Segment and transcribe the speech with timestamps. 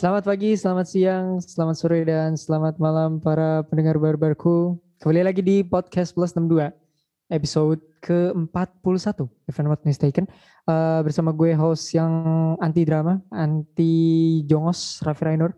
[0.00, 4.80] Selamat pagi, selamat siang, selamat sore, dan selamat malam para pendengar barbarku.
[4.96, 6.72] Kembali lagi di Podcast Plus 62,
[7.28, 10.24] episode ke-41, if I'm not mistaken.
[10.64, 12.08] Uh, bersama gue host yang
[12.64, 15.52] anti drama, anti jongos, Raffi Rainur.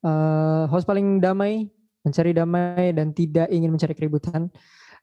[0.00, 1.68] Uh, host paling damai,
[2.00, 4.48] mencari damai, dan tidak ingin mencari keributan.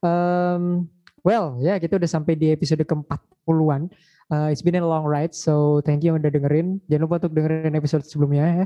[0.02, 0.90] Um,
[1.24, 3.90] well, ya kita udah sampai di episode ke-40-an.
[4.30, 6.78] Uh, it's been a long ride, so thank you yang udah dengerin.
[6.86, 8.66] Jangan lupa untuk dengerin episode sebelumnya ya.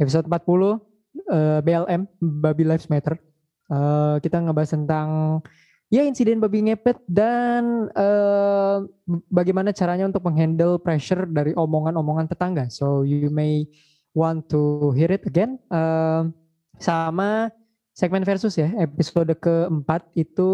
[0.00, 0.32] Episode 40,
[1.28, 2.08] uh, BLM,
[2.40, 3.20] Babi Lives Matter.
[3.68, 5.40] Uh, kita ngebahas tentang
[5.92, 8.80] ya insiden babi ngepet dan uh,
[9.28, 12.72] bagaimana caranya untuk menghandle pressure dari omongan-omongan tetangga.
[12.72, 13.68] So you may
[14.16, 15.60] want to hear it again.
[15.68, 16.32] Uh,
[16.80, 17.52] sama
[17.92, 20.50] segmen versus ya, episode keempat itu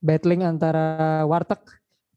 [0.00, 1.60] battling antara warteg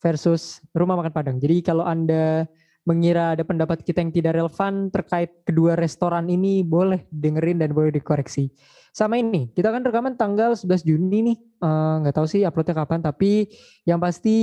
[0.03, 1.37] versus rumah makan Padang.
[1.39, 2.43] Jadi kalau Anda
[2.83, 7.95] mengira ada pendapat kita yang tidak relevan terkait kedua restoran ini boleh dengerin dan boleh
[7.95, 8.51] dikoreksi.
[8.93, 11.37] Sama ini, kita kan rekaman tanggal 11 Juni nih.
[11.39, 13.49] Eh, nggak uh, tahu sih uploadnya kapan, tapi
[13.87, 14.35] yang pasti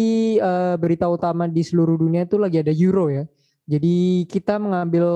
[0.42, 3.28] uh, berita utama di seluruh dunia itu lagi ada Euro ya.
[3.70, 5.06] Jadi kita mengambil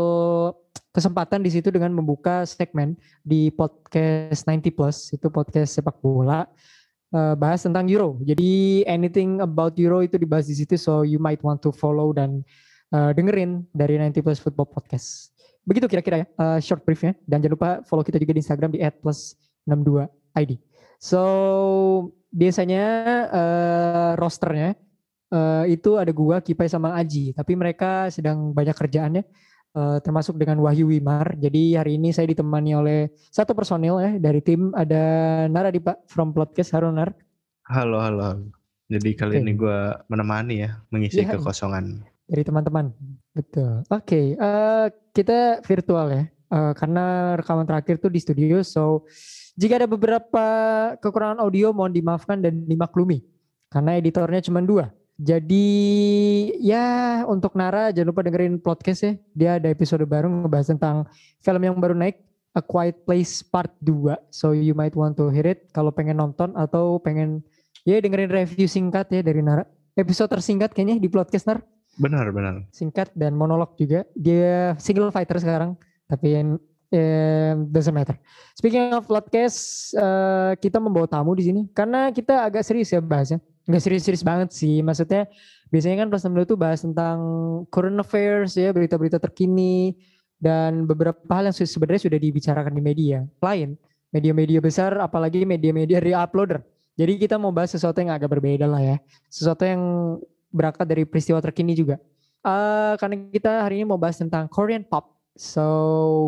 [0.94, 2.94] kesempatan di situ dengan membuka segmen
[3.26, 6.46] di podcast 90 plus itu podcast sepak bola
[7.14, 8.18] uh, bahas tentang Euro.
[8.26, 12.42] Jadi anything about Euro itu dibahas di situ, so you might want to follow dan
[12.90, 15.30] uh, dengerin dari 90 Plus Football Podcast.
[15.64, 17.16] Begitu kira-kira ya uh, short briefnya.
[17.24, 20.60] Dan jangan lupa follow kita juga di Instagram di @plus62id.
[20.98, 21.22] So
[22.34, 22.84] biasanya
[23.30, 24.74] uh, rosternya
[25.30, 29.22] uh, itu ada gua, Kipai sama Aji, tapi mereka sedang banyak kerjaannya
[29.74, 31.34] uh, termasuk dengan Wahyu Wimar.
[31.36, 36.08] Jadi hari ini saya ditemani oleh satu personil ya dari tim ada Nara di Pak
[36.08, 37.12] from Podcast Halo Nar.
[37.68, 38.40] Halo halo.
[38.88, 39.42] Jadi kali okay.
[39.42, 42.92] ini gue menemani ya mengisi ya, kekosongan dari teman-teman.
[43.34, 43.84] Betul.
[43.90, 44.26] Oke, okay.
[44.38, 46.24] uh, eh, kita virtual ya.
[46.54, 49.08] Uh, karena rekaman terakhir tuh di studio, so
[49.58, 50.46] jika ada beberapa
[51.02, 53.24] kekurangan audio mohon dimaafkan dan dimaklumi.
[53.72, 54.94] Karena editornya cuma dua.
[55.14, 55.66] Jadi
[56.58, 59.12] ya untuk Nara jangan lupa dengerin podcast ya.
[59.30, 61.06] Dia ada episode baru ngebahas tentang
[61.38, 62.18] film yang baru naik
[62.54, 64.34] A Quiet Place Part 2.
[64.34, 67.46] So you might want to hear it kalau pengen nonton atau pengen
[67.86, 69.62] ya dengerin review singkat ya dari Nara.
[69.94, 71.62] Episode tersingkat kayaknya di podcast Nar.
[71.94, 72.66] Benar, benar.
[72.74, 74.02] Singkat dan monolog juga.
[74.18, 75.78] Dia single fighter sekarang.
[76.10, 76.58] Tapi yang
[76.90, 78.18] eh, doesn't matter.
[78.58, 83.38] Speaking of podcast, uh, kita membawa tamu di sini karena kita agak serius ya bahasnya
[83.64, 84.84] nggak serius-serius banget sih.
[84.84, 85.28] Maksudnya
[85.72, 87.18] biasanya kan plus 62 itu bahas tentang
[87.72, 89.96] current affairs ya, berita-berita terkini
[90.38, 93.80] dan beberapa hal yang sebenarnya sudah dibicarakan di media lain,
[94.12, 96.60] media-media besar, apalagi media-media re-uploader.
[96.94, 99.82] Jadi kita mau bahas sesuatu yang agak berbeda lah ya, sesuatu yang
[100.54, 101.98] berangkat dari peristiwa terkini juga.
[102.44, 105.64] Uh, karena kita hari ini mau bahas tentang Korean pop, so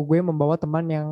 [0.09, 1.07] gue membawa teman yang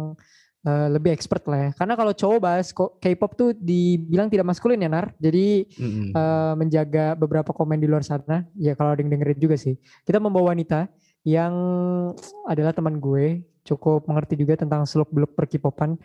[0.66, 1.70] uh, lebih expert lah ya.
[1.78, 5.14] Karena kalau cowok bahas K-pop tuh dibilang tidak maskulin ya Nar.
[5.22, 6.10] Jadi mm-hmm.
[6.12, 8.44] uh, menjaga beberapa komen di luar sana.
[8.58, 9.78] Ya kalau ada yang dengerin juga sih.
[10.04, 10.90] Kita membawa wanita
[11.24, 11.54] yang
[12.50, 13.46] adalah teman gue.
[13.66, 15.98] Cukup mengerti juga tentang seluk beluk per K-popan.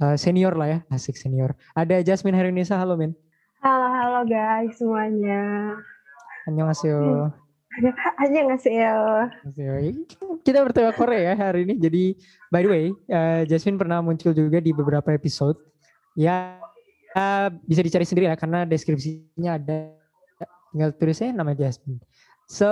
[0.00, 1.52] Uh, senior lah ya, asik senior.
[1.76, 3.12] Ada Jasmine Herunisa, halo Min.
[3.60, 5.76] Halo, halo guys semuanya.
[6.48, 7.30] Annyeonghaseyo.
[8.22, 8.92] Aja nggak sih ya?
[10.44, 11.74] Kita bertema Korea ya hari ini.
[11.80, 12.04] Jadi
[12.52, 15.56] by the way, uh, Jasmine pernah muncul juga di beberapa episode.
[16.12, 16.60] Ya
[17.16, 19.96] uh, bisa dicari sendiri ya karena deskripsinya ada.
[20.72, 22.00] Tinggal tulisnya nama Jasmine.
[22.48, 22.68] So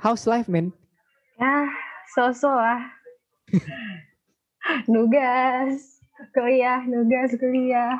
[0.00, 0.72] how's life, man?
[1.40, 1.68] Ya,
[2.12, 2.80] so-so lah.
[4.92, 6.00] nugas,
[6.32, 7.96] kuliah, nugas, kuliah.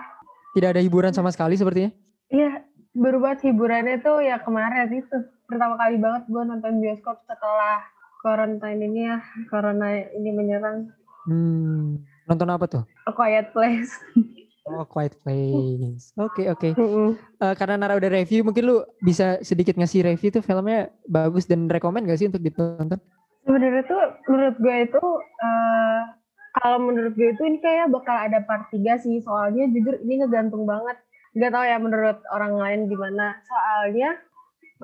[0.54, 1.90] Tidak ada hiburan sama sekali sepertinya?
[2.30, 2.62] Iya,
[2.94, 5.18] berubah hiburannya tuh ya kemarin itu
[5.48, 7.84] pertama kali banget gue nonton bioskop setelah
[8.24, 9.18] quarantine ini ya
[9.52, 10.88] corona ini menyerang
[11.28, 13.94] hmm, nonton apa tuh A Quiet Place
[14.64, 16.16] Oh, Quiet Place.
[16.16, 16.72] Oke, okay, oke.
[16.72, 16.72] Okay.
[16.72, 21.68] Uh, karena Nara udah review, mungkin lu bisa sedikit ngasih review tuh filmnya bagus dan
[21.68, 22.96] rekomend gak sih untuk ditonton?
[23.44, 25.04] Sebenarnya tuh menurut gue itu
[25.44, 26.00] uh,
[26.64, 29.20] kalau menurut gue itu ini kayak bakal ada part 3 sih.
[29.20, 30.96] Soalnya jujur ini ngegantung banget
[31.34, 34.14] nggak tahu ya menurut orang lain gimana soalnya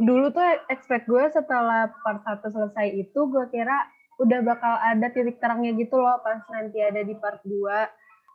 [0.00, 0.43] dulu tuh
[0.73, 3.76] expect gue setelah part satu selesai itu gue kira
[4.20, 7.52] udah bakal ada titik terangnya gitu loh pas nanti ada di part 2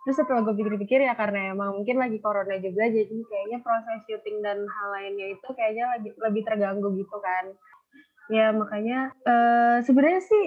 [0.05, 4.37] terus setelah gue pikir-pikir ya karena emang mungkin lagi corona juga jadi kayaknya proses syuting
[4.45, 7.45] dan hal lainnya itu kayaknya lagi lebih terganggu gitu kan.
[8.29, 10.45] Ya makanya uh, sebenarnya sih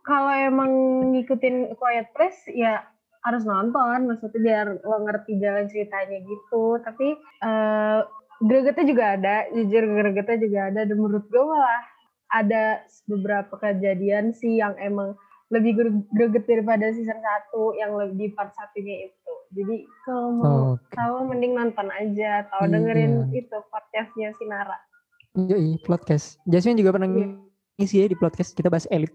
[0.00, 0.72] kalau emang
[1.12, 2.88] ngikutin Quiet Place ya
[3.20, 4.08] harus nonton.
[4.08, 6.80] Maksudnya biar lo ngerti jalan ceritanya gitu.
[6.80, 8.00] Tapi uh,
[8.42, 11.82] gregetnya juga ada jujur gregetnya juga ada dan menurut gue malah
[12.34, 15.14] ada beberapa kejadian sih yang emang
[15.54, 15.78] lebih
[16.10, 19.32] greget daripada season 1 yang lebih part satunya itu.
[19.54, 20.98] Jadi kalau mau okay.
[20.98, 22.70] tahu mending nonton aja atau iya.
[22.74, 24.78] dengerin itu podcastnya Sinara.
[25.38, 26.42] Iya, podcast.
[26.50, 27.38] Jasmine juga pernah yeah.
[27.78, 29.14] ngisi ya di podcast kita bahas Elite.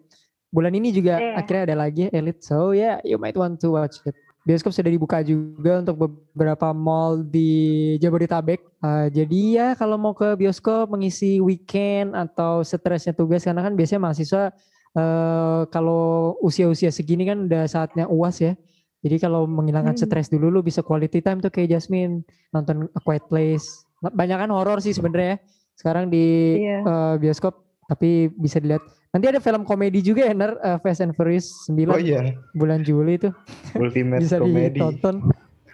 [0.55, 1.35] Bulan ini juga yeah.
[1.35, 2.39] akhirnya ada lagi Elite.
[2.39, 4.15] So yeah, you might want to watch it.
[4.41, 8.57] Bioskop sudah dibuka juga untuk beberapa mall di Jabodetabek.
[8.81, 14.01] Uh, jadi ya kalau mau ke bioskop mengisi weekend atau stresnya tugas karena kan biasanya
[14.01, 14.49] mahasiswa
[14.97, 18.57] uh, kalau usia-usia segini kan udah saatnya uas ya.
[19.05, 20.09] Jadi kalau menghilangkan hmm.
[20.09, 23.85] stres dulu lu bisa quality time tuh kayak Jasmine nonton A Quiet Place.
[24.01, 25.39] Banyak kan horor sih sebenarnya ya.
[25.77, 26.81] Sekarang di yeah.
[26.81, 26.89] Iya.
[26.89, 28.79] uh, bioskop tapi bisa dilihat.
[29.11, 32.31] Nanti ada film komedi juga ya, Ner, uh, Fast and Furious 9 oh, iya.
[32.55, 33.27] bulan Juli itu.
[33.75, 34.79] Ultimate bisa komedi.
[34.79, 35.15] ditonton.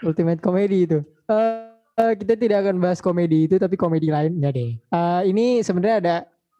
[0.02, 1.00] Ultimate komedi itu.
[1.30, 1.69] Uh,
[2.02, 4.74] uh, kita tidak akan bahas komedi itu tapi komedi lain enggak deh.
[4.90, 6.16] Uh, ini sebenarnya ada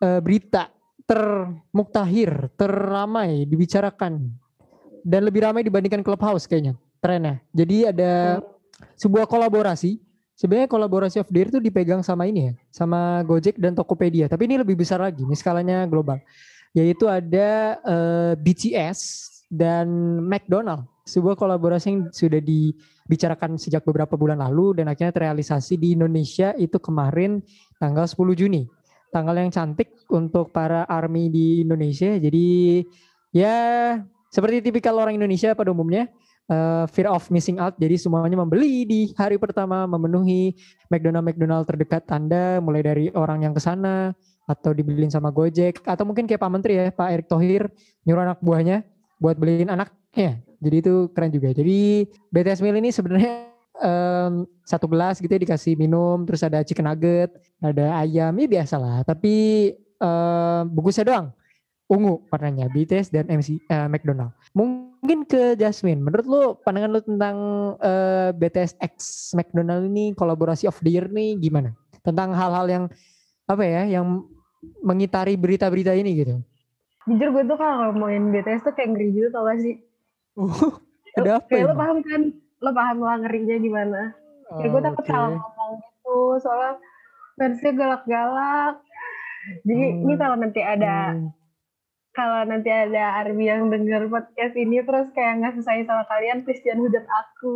[0.06, 0.70] uh, berita
[1.10, 4.30] termuktahir, terramai dibicarakan
[5.02, 7.42] dan lebih ramai dibandingkan Clubhouse kayaknya trennya.
[7.56, 8.44] Jadi ada
[9.00, 10.07] sebuah kolaborasi.
[10.38, 14.30] Sebenarnya kolaborasi of the itu dipegang sama ini ya, sama Gojek dan Tokopedia.
[14.30, 16.22] Tapi ini lebih besar lagi, ini skalanya global.
[16.78, 19.00] Yaitu ada uh, eh, BTS
[19.50, 19.90] dan
[20.22, 20.86] McDonald.
[21.10, 26.78] Sebuah kolaborasi yang sudah dibicarakan sejak beberapa bulan lalu dan akhirnya terrealisasi di Indonesia itu
[26.78, 27.42] kemarin
[27.82, 28.70] tanggal 10 Juni.
[29.10, 32.14] Tanggal yang cantik untuk para army di Indonesia.
[32.14, 32.84] Jadi
[33.34, 33.56] ya
[34.30, 36.12] seperti tipikal orang Indonesia pada umumnya,
[36.52, 37.76] uh, fear of missing out.
[37.78, 40.56] Jadi semuanya membeli di hari pertama, memenuhi
[40.92, 44.12] McDonald McDonald terdekat Anda, mulai dari orang yang ke sana
[44.48, 47.68] atau dibeliin sama Gojek atau mungkin kayak Pak Menteri ya, Pak Erick Thohir
[48.08, 48.88] nyuruh anak buahnya
[49.20, 50.40] buat beliin anaknya.
[50.58, 51.54] Jadi itu keren juga.
[51.54, 56.88] Jadi BTS Meal ini sebenarnya um, satu gelas gitu ya dikasih minum, terus ada chicken
[56.88, 57.30] nugget,
[57.62, 59.04] ada ayam, ya biasa lah.
[59.06, 59.36] Tapi
[60.02, 61.28] um, bungkusnya doang
[61.88, 64.36] ungu warnanya BTS dan MC uh, eh, McDonald.
[64.52, 67.38] Mungkin ke Jasmine, menurut lu pandangan lu tentang
[67.80, 68.96] uh, eh, BTS X
[69.34, 71.72] McDonald ini kolaborasi of the year nih gimana?
[72.04, 72.84] Tentang hal-hal yang
[73.48, 74.28] apa ya, yang
[74.84, 76.36] mengitari berita-berita ini gitu.
[77.08, 79.80] Jujur gue tuh kalau ngomongin BTS tuh kayak ngeri gitu tau gak sih?
[80.36, 80.76] Uh,
[81.24, 82.22] ada apa Kayak lo paham kan?
[82.60, 84.02] Lo paham lah ngerinya gimana?
[84.52, 85.12] Oh, kayak gue takut okay.
[85.16, 86.74] salah ngomong gitu, soalnya
[87.40, 88.76] versinya galak-galak.
[89.64, 90.04] Jadi hmm.
[90.04, 91.37] ini kalau nanti ada hmm
[92.18, 96.66] kalau nanti ada Arbi yang denger podcast ini terus kayak nggak selesai sama kalian, please
[96.66, 97.56] jangan hujat aku.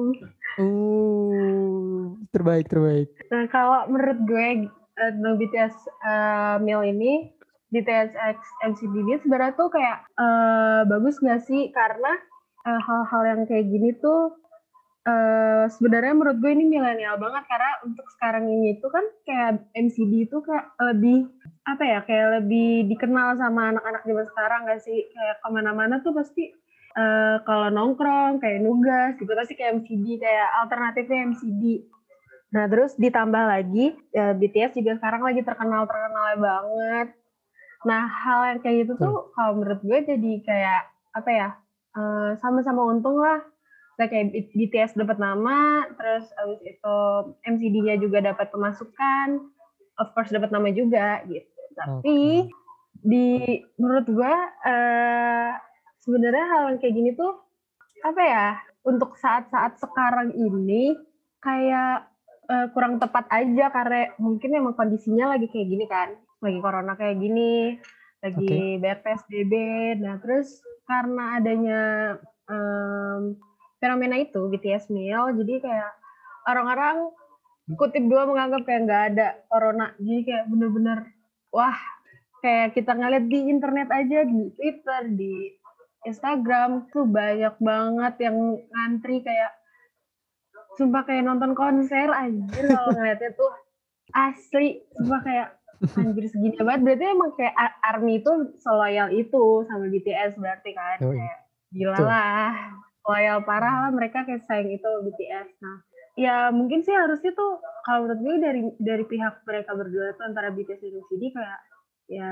[0.61, 3.09] Uh, terbaik terbaik.
[3.33, 5.73] Nah kalau menurut gue uh, no BTS
[6.05, 7.33] uh, Mil ini
[7.73, 12.13] BTS X MCD ini sebenarnya tuh kayak uh, bagus nggak sih karena
[12.61, 14.37] hal-hal uh, yang kayak gini tuh
[15.07, 20.29] uh, sebenarnya menurut gue ini milenial banget karena untuk sekarang ini itu kan kayak MCD
[20.29, 21.29] itu kayak lebih
[21.65, 24.99] apa ya kayak lebih dikenal sama anak-anak zaman sekarang gak sih?
[25.13, 26.53] Kayak ke mana-mana tuh pasti
[26.97, 31.87] uh, kalau nongkrong kayak nugas gitu pasti kayak MCD kayak alternatifnya MCD
[32.51, 37.15] nah terus ditambah lagi uh, BTS juga sekarang lagi terkenal terkenal banget.
[37.87, 40.81] Nah hal yang kayak gitu tuh kalau menurut gue jadi kayak
[41.15, 41.49] apa ya
[42.43, 43.39] sama-sama uh, untung lah
[44.07, 46.97] kayak BTS dapat nama, terus abis itu
[47.45, 49.27] MCD-nya juga dapat pemasukan,
[49.99, 51.61] of course dapat nama juga gitu.
[51.75, 52.51] Tapi okay.
[53.01, 53.27] di
[53.77, 54.33] menurut gua
[54.65, 55.49] uh,
[56.01, 57.33] sebenarnya hal yang kayak gini tuh
[58.05, 58.49] apa ya?
[58.81, 60.97] Untuk saat-saat sekarang ini
[61.37, 62.09] kayak
[62.49, 67.21] uh, kurang tepat aja karena mungkin emang kondisinya lagi kayak gini kan, lagi corona kayak
[67.21, 67.77] gini,
[68.25, 68.97] lagi okay.
[69.05, 69.53] PSBB.
[70.01, 71.81] Nah terus karena adanya
[72.49, 73.37] um,
[73.81, 75.91] fenomena itu BTS meal jadi kayak
[76.45, 77.09] orang-orang
[77.77, 79.93] kutip dua menganggap kayak nggak ada corona.
[80.01, 80.99] Jadi kayak bener-bener
[81.53, 81.77] wah
[82.41, 85.33] kayak kita ngeliat di internet aja di Twitter di
[86.01, 89.53] Instagram tuh banyak banget yang ngantri kayak
[90.79, 93.51] sumpah kayak nonton konser anjir kalau ngeliatnya tuh
[94.15, 94.81] asli.
[94.97, 95.49] Sumpah kayak
[96.01, 96.81] anjir segini banget.
[96.81, 100.97] Berarti emang kayak ARMY itu seloyal itu sama BTS berarti kan.
[100.97, 101.37] Kayak
[101.71, 102.51] gila lah
[103.05, 105.49] loyal parah lah mereka kayak sayang itu BTS.
[105.61, 105.77] Nah,
[106.19, 110.53] ya mungkin sih harusnya tuh kalau menurut gue dari dari pihak mereka berdua tuh antara
[110.53, 111.59] BTS dan CD kayak
[112.11, 112.31] ya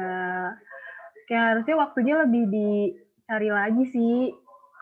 [1.31, 4.33] kayak harusnya waktunya lebih dicari lagi sih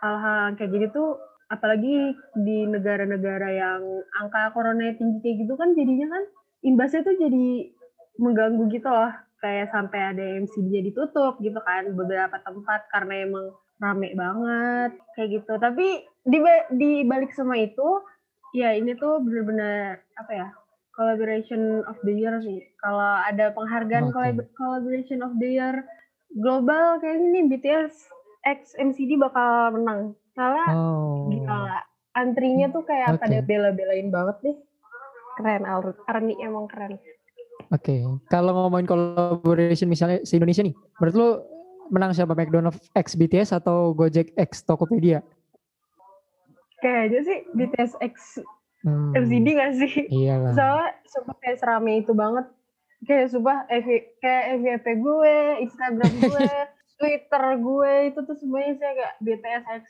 [0.01, 3.82] hal-hal kayak gini tuh apalagi di negara-negara yang
[4.20, 6.24] angka corona tinggi kayak gitu kan jadinya kan
[6.67, 7.72] imbasnya tuh jadi
[8.20, 14.10] mengganggu gitu loh kayak sampai ada MCD-nya ditutup gitu kan beberapa tempat karena emang rame
[14.14, 16.38] banget kayak gitu tapi di
[16.74, 18.02] di balik semua itu
[18.52, 20.48] ya ini tuh bener-bener apa ya
[20.98, 24.34] collaboration of the year sih kalau ada penghargaan okay.
[24.58, 25.86] collaboration of the year
[26.36, 27.94] global kayak ini BTS
[28.48, 30.16] X MCD bakal menang.
[30.32, 31.28] Soalnya Oh.
[31.28, 31.84] gila,
[32.16, 33.28] antrinya tuh kayak Oke.
[33.28, 34.58] pada bela-belain banget deh.
[35.36, 36.96] Keren, Ar- Army emang keren.
[37.68, 38.00] Oke,
[38.32, 41.30] kalau ngomongin collaboration misalnya se Indonesia nih, menurut lu
[41.89, 45.22] menang siapa McDonald X BTS atau Gojek X Tokopedia?
[46.77, 48.15] Kayaknya sih BTS X
[48.86, 49.94] Hmm, MCD gak sih?
[50.08, 50.53] Iya lah.
[50.53, 52.46] Soalnya sumpah kayak serame itu banget.
[53.03, 56.46] Kayak sumpah FV, kayak FYP gue, Instagram gue,
[57.01, 59.84] Twitter gue itu tuh semuanya saya kayak BTS X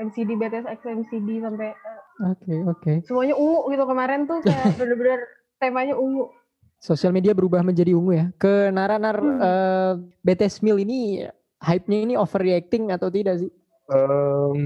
[0.00, 2.92] MCD, BTS X MCD sampai eh, Oke oke.
[3.04, 5.20] semuanya ungu gitu kemarin tuh kayak bener-bener
[5.56, 6.32] temanya ungu.
[6.76, 8.26] Sosial media berubah menjadi ungu ya.
[8.34, 9.36] Ke Naranar Hmm.
[9.38, 9.92] eh,
[10.22, 11.28] BTS Meal ini
[11.60, 13.52] hype-nya ini overreacting atau tidak sih?
[13.90, 14.58] Em,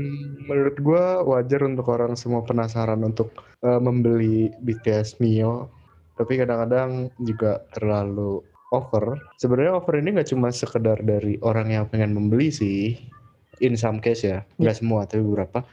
[0.45, 3.33] menurut gua wajar untuk orang semua penasaran untuk
[3.65, 5.73] eh, membeli BTS Mio,
[6.21, 9.17] tapi kadang-kadang juga terlalu over.
[9.41, 13.01] Sebenarnya over ini nggak cuma sekedar dari orang yang pengen membeli sih,
[13.65, 15.65] in some case ya, nggak semua tapi beberapa.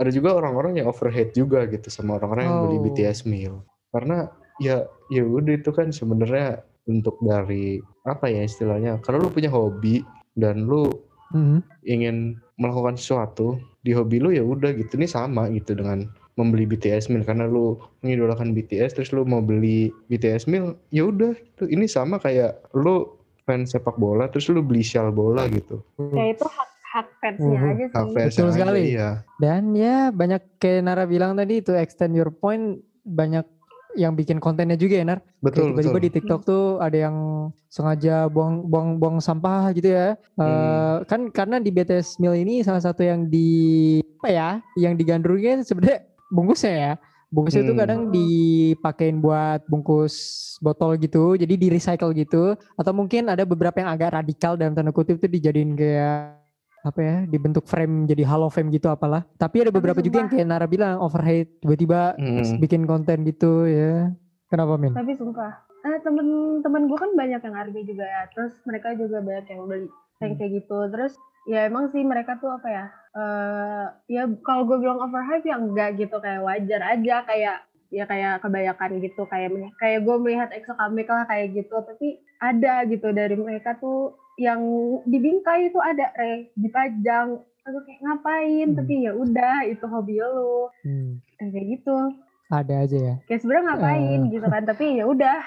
[0.00, 2.82] Ada juga orang-orang yang overhead juga gitu sama orang-orang yang beli Oh.
[2.88, 3.62] BTS Mio,
[3.92, 4.32] karena
[4.64, 10.00] ya ya udah itu kan sebenarnya untuk dari apa ya istilahnya, kalau lu punya hobi
[10.34, 10.90] dan lu
[11.30, 11.58] Mhm.
[11.84, 12.16] ingin
[12.54, 17.22] melakukan sesuatu di hobi lu ya udah gitu ini sama gitu dengan membeli BTS meal
[17.22, 21.66] karena lu mengidolakan BTS terus lu mau beli BTS meal ya udah gitu.
[21.66, 23.06] ini sama kayak lu
[23.42, 27.70] fans sepak bola terus lu beli shawl bola gitu Ya itu hak hak fansnya Mhm.
[27.72, 28.14] aja Hak sih.
[28.14, 28.82] fans Betul aja, sekali.
[28.88, 33.42] iya Dan ya banyak kayak Nara bilang tadi itu extend your point banyak
[33.94, 35.20] yang bikin kontennya juga ya Nar.
[35.38, 37.16] betul Kayak tiba-tiba betul di TikTok tuh ada yang
[37.66, 40.14] sengaja buang buang buang sampah gitu ya.
[40.14, 41.06] Eh, Hmm.
[41.06, 44.48] kan karena di BTS Meal ini salah satu yang di apa ya,
[44.78, 46.92] yang digandrungnya sebenarnya bungkusnya ya.
[47.34, 47.82] Bungkusnya itu Hmm.
[47.82, 50.14] kadang dipakein buat bungkus
[50.62, 52.54] botol gitu, jadi di recycle gitu.
[52.78, 56.43] Atau mungkin ada beberapa yang agak radikal dalam tanda kutip itu dijadiin kayak
[56.84, 60.30] apa ya dibentuk frame jadi hollow frame gitu apalah tapi ada Tapi beberapa juga yang
[60.30, 62.60] kayak Nara bilang overhead tiba-tiba Hmm.
[62.60, 64.12] bikin konten gitu ya
[64.46, 64.92] kenapa Min?
[64.92, 65.50] Tapi sumpah,
[65.82, 68.22] eh, temen-temen gue kan banyak yang army juga ya.
[68.30, 69.88] Terus mereka juga banyak yang beli
[70.20, 70.38] yang Hmm.
[70.38, 70.78] kayak gitu.
[70.94, 71.12] Terus
[71.44, 72.86] ya emang sih mereka tuh apa ya?
[73.14, 78.42] eh ya kalau gue bilang overhype ya enggak gitu kayak wajar aja kayak ya kayak
[78.42, 83.38] kebanyakan gitu kayak kayak gue melihat EXO comeback lah kayak gitu tapi ada gitu dari
[83.38, 84.60] mereka tuh yang
[85.04, 88.76] dibingkai itu ada re dipajang aku kayak ngapain Hmm.
[88.76, 91.96] tapi ya udah itu hobi lo Hmm, kayak gitu
[92.48, 94.30] ada aja ya kayak sebenarnya ngapain Eh.
[94.30, 95.38] gitu kan tapi ya udah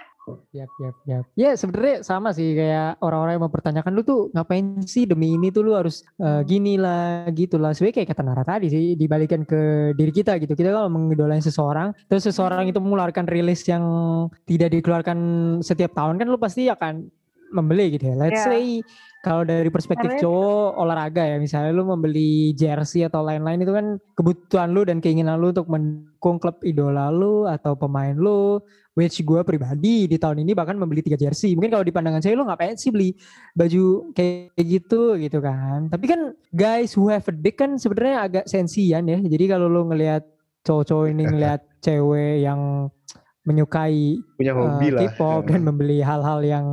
[0.51, 1.23] Yap, yap, yap.
[1.39, 5.63] Ya sebenarnya sama sih kayak orang-orang yang mempertanyakan lu tuh ngapain sih demi ini tuh
[5.63, 7.71] lu harus eh, gini lah gitu lah.
[7.71, 9.55] Sebenarnya kayak kata Nara tadi sih dibalikan ke
[9.95, 10.51] diri kita gitu.
[10.51, 13.87] Kita kalau mengidolain seseorang, terus seseorang itu mengeluarkan rilis yang
[14.43, 15.17] tidak dikeluarkan
[15.63, 17.07] setiap tahun kan lu pasti akan
[17.51, 18.15] membeli gitu ya.
[18.15, 18.49] Let's Ya.
[18.51, 18.65] say
[19.25, 23.85] kalau dari perspektif Karena- cowok olahraga ya misalnya lu membeli jersey atau lain-lain itu kan
[24.15, 28.61] kebutuhan lu dan keinginan lu untuk mendukung klub idola lu atau pemain lu
[28.97, 31.53] which gue pribadi di tahun ini bahkan membeli tiga jersey.
[31.53, 33.13] Mungkin kalau di pandangan saya lo ngapain sih beli
[33.53, 35.85] baju kayak gitu gitu kan.
[35.91, 39.21] Tapi kan guys who have a dick kan sebenarnya agak sensian ya.
[39.21, 40.25] Jadi kalau lo ngelihat
[40.65, 42.89] cowok-cowok ini ngelihat cewek yang
[43.47, 46.65] menyukai punya hobi eh, lah K-pop dan membeli hal-hal yang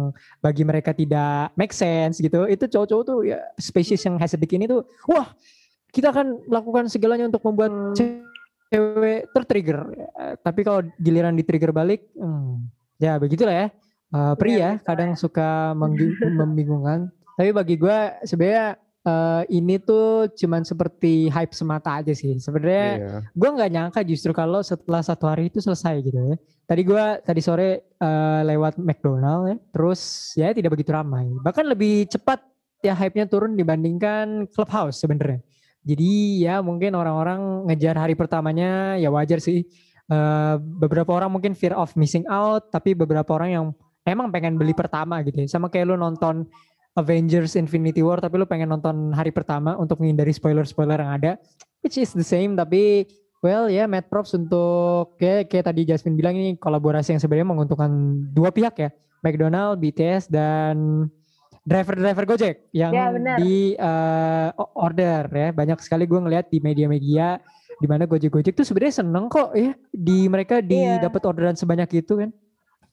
[0.42, 2.50] bagi mereka tidak make sense gitu.
[2.50, 5.30] Itu cowok-cowok tuh ya spesies yang has a dick ini tuh wah
[5.94, 8.26] kita akan melakukan segalanya untuk membuat Hmm.
[8.74, 9.86] cewek tertrigger.
[10.42, 12.66] Tapi kalau giliran di trigger balik, hmm,
[12.98, 13.66] ya begitulah ya.
[14.14, 17.10] Eh, pria Iya, kadang suka membingungkan.
[17.34, 22.34] Tapi bagi gue sebenarnya eh, ini tuh cuman seperti hype semata aja sih.
[22.40, 23.16] Sebenarnya Iya.
[23.30, 26.36] gue nggak nyangka justru kalau setelah satu hari itu selesai gitu ya.
[26.64, 30.00] Tadi gue tadi sore eh, lewat McDonald ya, terus
[30.34, 31.28] ya tidak begitu ramai.
[31.44, 32.40] Bahkan lebih cepat
[32.80, 35.40] ya hype-nya turun dibandingkan Clubhouse sebenarnya.
[35.84, 39.68] Jadi ya mungkin orang-orang ngejar hari pertamanya ya wajar sih.
[40.04, 43.66] Eh, beberapa orang mungkin fear of missing out, tapi beberapa orang yang
[44.04, 45.48] emang pengen beli pertama gitu ya.
[45.48, 46.44] Sama kayak lu nonton
[46.94, 51.32] Avengers Infinity War tapi lu pengen nonton hari pertama untuk menghindari spoiler-spoiler yang ada.
[51.82, 53.04] Which is the same tapi
[53.42, 57.90] well ya mad props untuk kayak, kayak tadi Jasmine bilang ini kolaborasi yang sebenarnya menguntungkan
[58.30, 58.90] dua pihak ya.
[59.20, 61.08] McDonald, BTS dan
[61.64, 63.36] driver-driver Gojek yang Ya, benar.
[63.40, 65.48] di eh, order ya.
[65.50, 67.40] Banyak sekali gue ngeliat di media-media
[67.74, 71.02] di mana Gojek-Gojek tuh sebenarnya seneng kok ya di mereka di Iya.
[71.02, 72.30] dapat orderan sebanyak itu kan.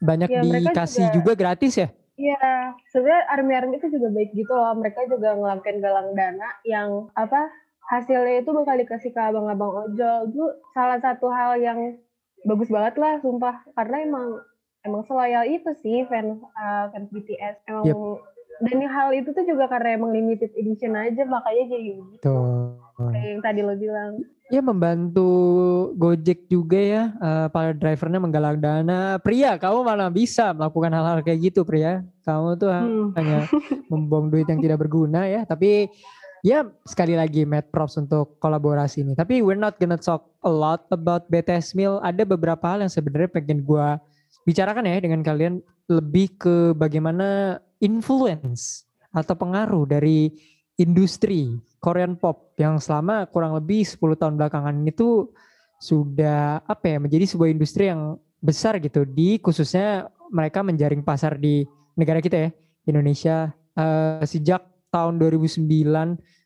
[0.01, 1.87] Banyak Ya, mereka dikasih juga- juga gratis ya.
[2.21, 4.77] Iya, sebenarnya army-army itu juga baik gitu loh.
[4.77, 7.49] Mereka juga ngelakuin galang dana yang apa
[7.89, 10.29] hasilnya itu bakal dikasih ke abang-abang ojol.
[10.29, 10.45] Itu
[10.77, 11.97] salah satu hal yang
[12.45, 13.65] bagus banget lah, sumpah.
[13.73, 14.27] Karena emang
[14.85, 17.65] emang seloyal itu sih fans uh, fans BTS.
[17.65, 17.97] Emang Yep.
[18.61, 22.21] dan hal itu tuh juga karena emang limited edition aja makanya jadi gitu.
[22.21, 22.77] Tuh.
[23.09, 24.21] Kayak yang tadi lo bilang.
[24.51, 25.31] Ya membantu
[25.95, 29.15] Gojek juga ya uh, para drivernya menggalang dana.
[29.23, 32.03] Pria, kamu mana bisa melakukan hal-hal kayak gitu, pria?
[32.27, 33.15] Kamu tuh hmm.
[33.15, 33.47] hanya
[33.91, 35.47] membuang duit yang tidak berguna ya.
[35.47, 35.87] Tapi
[36.43, 39.13] ya sekali lagi mad props untuk kolaborasi ini.
[39.15, 42.03] Tapi we're not gonna talk a lot about BTS Meal.
[42.03, 43.87] Ada beberapa hal yang sebenarnya pengen gue
[44.43, 48.83] bicarakan ya dengan kalian lebih ke bagaimana influence
[49.15, 50.31] atau pengaruh dari
[50.79, 55.33] industri Korean pop yang selama kurang lebih 10 tahun belakangan ini tuh
[55.81, 59.01] sudah apa ya menjadi sebuah industri yang besar gitu.
[59.01, 61.65] Di khususnya mereka menjaring pasar di
[61.97, 62.49] negara kita ya
[62.85, 63.49] Indonesia.
[63.71, 64.61] Uh, sejak
[64.93, 65.65] tahun 2009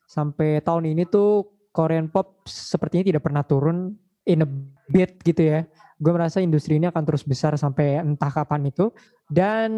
[0.06, 3.92] sampai tahun ini tuh Korean pop sepertinya tidak pernah turun
[4.24, 4.48] in a
[4.88, 8.92] bit gitu ya gue merasa industri ini akan terus besar sampai entah kapan itu.
[9.26, 9.70] Dan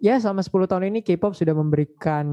[0.00, 2.26] ya selama 10 tahun ini K-pop sudah memberikan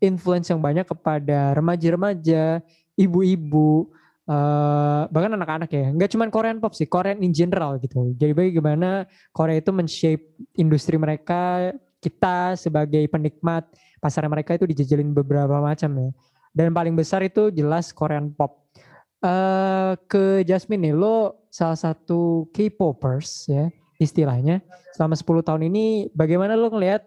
[0.00, 2.64] influence yang banyak kepada remaja-remaja,
[2.98, 3.92] ibu-ibu,
[4.28, 5.86] uh, bahkan anak-anak ya.
[5.92, 8.12] Nggak cuma Korean pop sih, Korean in general gitu.
[8.16, 10.24] Jadi bagaimana Korea itu men-shape
[10.56, 13.66] industri mereka, kita sebagai penikmat
[13.98, 16.10] pasar mereka itu dijejelin beberapa macam ya.
[16.54, 18.66] Dan paling besar itu jelas Korean pop.
[19.18, 23.66] Uh, ke Jasmine nih, lo salah satu K-popers ya
[23.98, 24.62] istilahnya
[24.94, 27.02] selama 10 tahun ini bagaimana lo ngelihat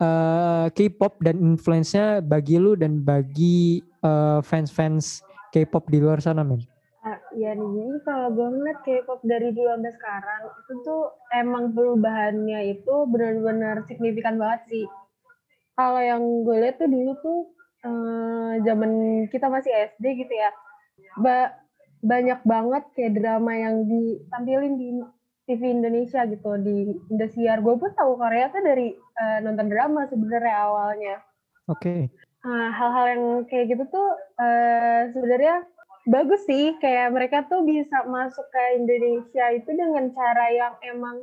[0.00, 5.20] uh, K-pop dan influence-nya bagi lo dan bagi uh, fans-fans
[5.52, 6.64] K-pop di luar sana men?
[7.04, 11.02] Uh, ya nih, kalau gue ngeliat K-pop dari dulu sampai sekarang itu tuh
[11.36, 14.86] emang perubahannya itu benar-benar signifikan banget sih.
[15.76, 17.40] Kalau yang gue lihat tuh dulu tuh
[17.84, 18.90] uh, zaman
[19.28, 20.48] kita masih SD gitu ya,
[21.20, 21.61] ba
[22.02, 24.88] banyak banget kayak drama yang ditampilin di
[25.46, 27.62] TV Indonesia gitu di Indosiar.
[27.62, 31.16] Gue pun tahu Korea tuh dari uh, nonton drama sebenarnya awalnya.
[31.70, 31.78] Oke.
[31.78, 32.00] Okay.
[32.42, 34.08] Uh, hal-hal yang kayak gitu tuh
[34.42, 35.62] uh, sebenarnya
[36.10, 36.74] bagus sih.
[36.82, 41.22] Kayak mereka tuh bisa masuk ke Indonesia itu dengan cara yang emang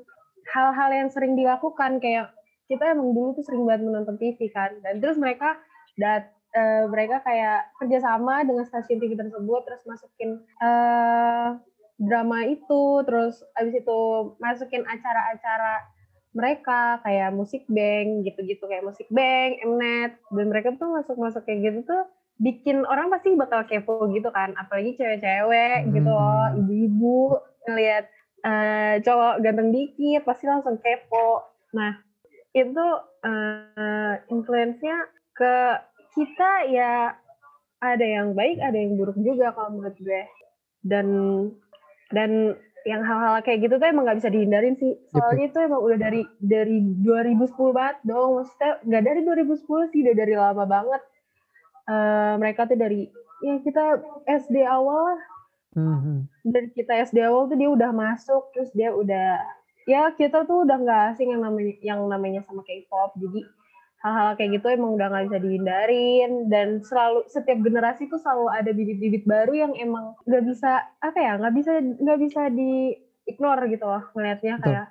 [0.55, 2.31] hal-hal yang sering dilakukan kayak
[2.71, 4.79] kita emang dulu tuh sering banget menonton TV kan.
[4.79, 5.59] Dan terus mereka
[5.99, 11.57] dat uh, mereka kayak kerjasama dengan stasiun TV tersebut terus masukin uh,
[11.99, 13.99] drama itu terus abis itu
[14.39, 15.83] masukin acara-acara
[16.29, 20.21] mereka kayak musik bank gitu-gitu kayak musik bank, Mnet.
[20.29, 22.03] Dan mereka tuh masuk-masuk kayak gitu tuh
[22.39, 24.53] bikin orang pasti bakal kepo gitu kan.
[24.55, 25.91] Apalagi cewek-cewek hmm.
[25.93, 27.21] gitu loh ibu-ibu
[27.67, 28.05] ngelihat
[28.45, 31.43] uh, cowok ganteng dikit pasti langsung kepo.
[31.73, 31.97] Nah
[32.53, 32.85] itu
[33.25, 34.97] uh, influence-nya
[35.33, 35.55] ke
[36.15, 37.13] kita ya
[37.79, 40.23] ada yang baik, ada yang buruk juga kalau menurut gue.
[40.83, 41.07] Dan
[42.11, 42.55] dan
[42.87, 44.95] yang hal-hal kayak gitu tuh emang nggak bisa dihindarin sih.
[45.11, 48.39] Soalnya itu emang udah dari dari 2010 banget dong.
[48.39, 51.01] Maksudnya nggak dari 2010 sih, udah dari lama banget.
[51.89, 53.09] Uh, mereka tuh dari
[53.43, 53.83] ya kita
[54.27, 55.21] SD awal lah.
[55.77, 56.17] Mm-hmm.
[56.49, 59.37] Dari kita SD awal tuh dia udah masuk, terus dia udah
[59.89, 63.15] ya kita tuh udah nggak asing yang namanya yang namanya sama K-pop.
[63.19, 63.41] Jadi
[63.99, 66.31] hal-hal kayak gitu emang udah nggak bisa dihindarin.
[66.47, 71.33] Dan selalu setiap generasi tuh selalu ada bibit-bibit baru yang emang nggak bisa apa ya
[71.39, 72.95] nggak bisa nggak bisa di
[73.29, 74.87] ignore gitu loh ngelihatnya kayak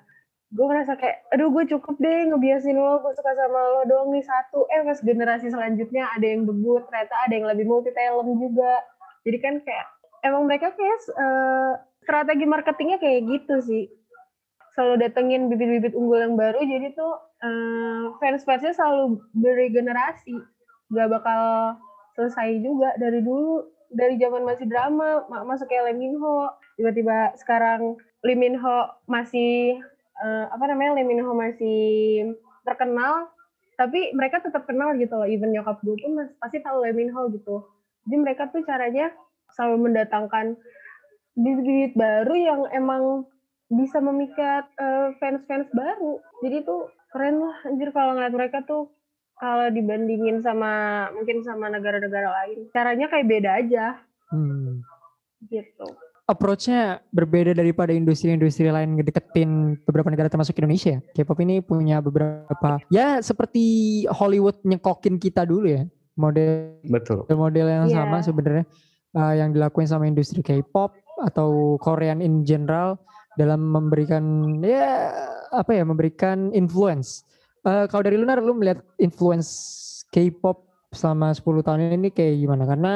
[0.49, 4.25] gue ngerasa kayak aduh gue cukup deh ngebiasin lo gue suka sama lo doang nih
[4.25, 4.65] satu.
[4.73, 8.81] Eh pas generasi selanjutnya ada yang debut ternyata ada yang lebih multi talent juga.
[9.27, 9.87] Jadi kan kayak
[10.25, 13.85] emang mereka kayak uh, strategi marketingnya kayak gitu sih
[14.73, 20.35] selalu datengin bibit-bibit unggul yang baru jadi tuh uh, fans-fansnya selalu beregenerasi.
[20.93, 21.41] Gak bakal
[22.17, 26.53] selesai juga dari dulu dari zaman masih drama masuk kayak Lee Min Ho.
[26.77, 28.77] Tiba-tiba sekarang Lee Min Ho
[29.09, 29.81] masih
[30.21, 31.79] uh, apa namanya Lee Min Ho masih
[32.65, 33.29] terkenal
[33.79, 35.25] tapi mereka tetap kenal gitu loh.
[35.25, 37.63] Even nyokap gue pun pasti tahu Lee Min Ho gitu.
[38.05, 39.09] Jadi mereka tuh caranya
[39.55, 40.59] selalu mendatangkan
[41.39, 43.23] bibit-bibit baru yang emang
[43.69, 48.89] bisa memikat uh, fans-fans baru jadi tuh keren lah anjir kalau ngeliat mereka tuh
[49.37, 53.85] kalau dibandingin sama mungkin sama negara-negara lain caranya kayak beda aja
[54.33, 54.81] hmm.
[55.53, 55.87] gitu
[56.29, 61.01] approach-nya berbeda daripada industri-industri lain ngedeketin beberapa negara termasuk Indonesia.
[61.17, 65.89] K-pop ini punya beberapa ya seperti Hollywood nyekokin kita dulu ya.
[66.13, 67.25] Model betul.
[67.33, 68.05] Model yang yeah.
[68.05, 68.65] sama sebenarnya
[69.17, 70.93] uh, yang dilakuin sama industri K-pop
[71.25, 73.01] atau Korean in general
[73.39, 74.23] dalam memberikan
[74.59, 75.15] ya
[75.55, 77.23] apa ya memberikan influence.
[77.63, 79.49] Uh, kalau dari Lunar lu melihat influence
[80.11, 82.63] K-pop selama 10 tahun ini kayak gimana?
[82.67, 82.93] Karena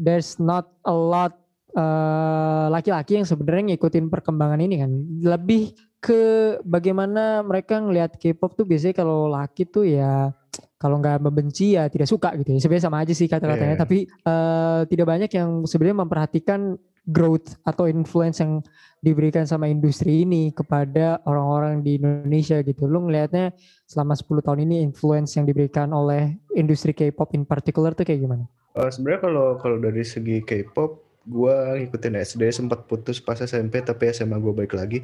[0.00, 1.36] there's not a lot
[1.76, 4.90] eh, laki-laki uh, yang sebenarnya ngikutin perkembangan ini kan.
[5.20, 6.22] Lebih ke
[6.62, 10.32] bagaimana mereka ngelihat K-pop tuh biasanya kalau laki tuh ya
[10.78, 12.58] kalau nggak membenci ya tidak suka gitu ya.
[12.62, 13.82] Sebenarnya sama aja sih kata-katanya, Iya.
[13.82, 18.60] tapi eh, tidak banyak yang sebenarnya memperhatikan growth atau influence yang
[19.00, 22.84] diberikan sama industri ini kepada orang-orang di Indonesia gitu.
[22.84, 23.56] Lu ngelihatnya
[23.88, 28.44] selama 10 tahun ini influence yang diberikan oleh industri K-pop in particular tuh kayak gimana?
[28.76, 34.12] Eh, sebenarnya kalau kalau dari segi K-pop, gue ngikutin SD sempat putus pas SMP tapi
[34.12, 35.02] SMA gue baik lagi.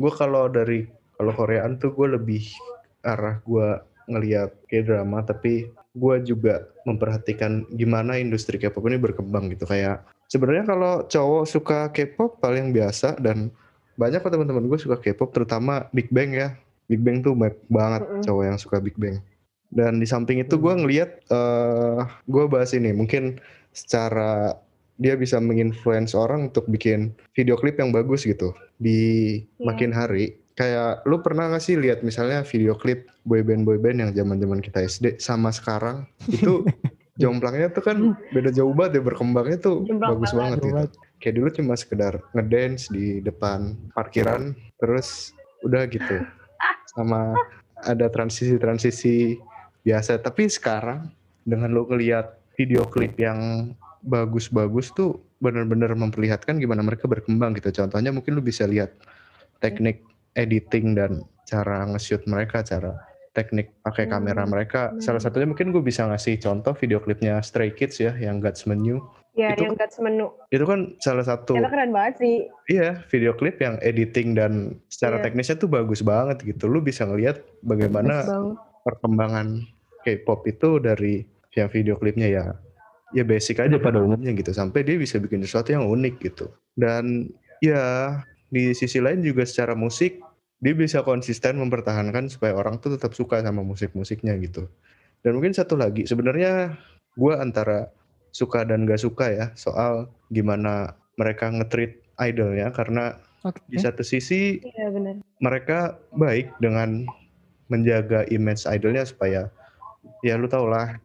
[0.00, 2.48] Gue kalau dari kalau Koreaan tuh gue lebih
[3.04, 3.68] arah gue
[4.12, 9.68] ngelihat kayak drama tapi gue juga memperhatikan gimana industri K-pop ini berkembang gitu.
[9.68, 13.52] Kayak sebenarnya kalau cowok suka K-pop paling biasa dan
[14.00, 16.56] banyak kok teman-teman gue suka K-pop terutama Big Bang ya.
[16.88, 18.22] Big Bang tuh banyak banget Mm-mm.
[18.24, 19.20] cowok yang suka Big Bang.
[19.72, 23.40] Dan di samping itu gue ngelihat eh gue bahas ini mungkin
[23.72, 24.56] secara
[25.00, 29.00] dia bisa menginfluence orang untuk bikin video klip yang bagus gitu di
[29.56, 29.64] Iya.
[29.64, 34.36] makin hari kayak lu pernah gak sih lihat misalnya video klip boyband boyband yang zaman
[34.40, 36.04] zaman kita SD sama sekarang?
[36.28, 36.66] Itu
[37.20, 37.96] jomplangnya tuh kan
[38.32, 40.58] beda jauh banget ya berkembangnya tuh Jomplang bagus banget.
[40.64, 41.20] banget gitu.
[41.20, 46.24] kayak dulu cuma sekedar ngedance di depan parkiran terus udah gitu.
[46.92, 47.36] Sama
[47.82, 49.38] ada transisi-transisi
[49.86, 50.18] biasa.
[50.22, 51.10] Tapi sekarang
[51.42, 57.70] dengan lo ngeliat video klip yang bagus-bagus tuh benar-benar memperlihatkan gimana mereka berkembang gitu.
[57.82, 58.94] Contohnya mungkin lu bisa lihat
[59.62, 60.02] teknik
[60.34, 62.96] editing dan cara nge-shoot mereka cara
[63.32, 65.00] teknik pakai Hmm, kamera mereka benar.
[65.00, 69.00] salah satunya mungkin gue bisa ngasih contoh video klipnya Stray Kids ya yang God's Menu
[69.32, 70.28] Ya, Itu- yang Guts menu.
[70.52, 72.36] itu kan salah satu Ternyata keren banget sih.
[72.68, 75.24] Iya, video klip yang editing dan secara Iya.
[75.24, 76.68] teknisnya tuh bagus banget gitu.
[76.68, 78.28] Lu bisa ngelihat bagaimana
[78.84, 79.64] perkembangan
[80.04, 81.24] K-pop itu dari
[81.56, 82.44] yang video klipnya ya
[83.12, 86.52] ya basic aja pada umumnya gitu sampai dia bisa bikin sesuatu yang unik gitu.
[86.76, 88.20] Dan ya
[88.52, 90.20] di sisi lain juga secara musik
[90.62, 94.68] dia bisa konsisten mempertahankan supaya orang tuh tetap suka sama musik-musiknya gitu.
[95.24, 96.76] Dan mungkin satu lagi sebenarnya
[97.16, 97.90] gua antara
[98.30, 103.60] suka dan gak suka ya soal gimana mereka nge-treat idolnya karena Oke.
[103.68, 105.14] di satu sisi Iya benar.
[105.42, 107.04] mereka baik dengan
[107.68, 109.52] menjaga image idolnya supaya
[110.24, 110.96] ya lu tau lah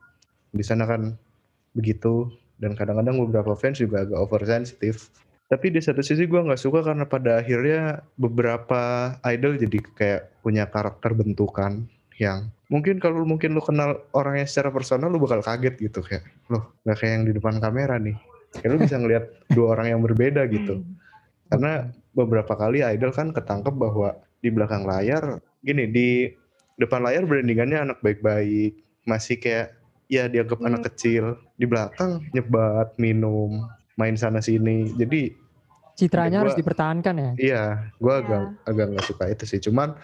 [0.55, 1.19] di sana kan
[1.75, 2.31] begitu
[2.63, 5.11] dan kadang-kadang beberapa fans juga agak oversensitif
[5.47, 10.67] tapi di satu sisi gua nggak suka karena pada akhirnya beberapa idol jadi kayak punya
[10.67, 16.03] karakter bentukan yang mungkin kalau mungkin lu kenal orangnya secara personal lu bakal kaget gitu
[16.03, 18.17] kayak loh nggak kayak yang di depan kamera nih.
[18.59, 20.83] Kayak lu bisa ngelihat dua orang yang berbeda gitu.
[21.47, 26.27] Karena beberapa kali idol kan ketangkep bahwa di belakang layar gini di
[26.75, 28.75] depan layar brandingannya anak baik-baik
[29.07, 29.77] masih kayak
[30.11, 30.67] ya dianggap Hmm.
[30.73, 31.39] anak kecil.
[31.55, 33.63] Di belakang nyebat minum
[33.97, 34.93] main sana sini.
[34.93, 35.33] Jadi
[35.97, 37.31] Citranya Ya, harus gua- dipertahankan ya.
[37.35, 37.63] iya
[37.97, 38.21] gua Iya.
[38.21, 39.59] agak agak nggak suka itu sih.
[39.59, 39.97] Cuman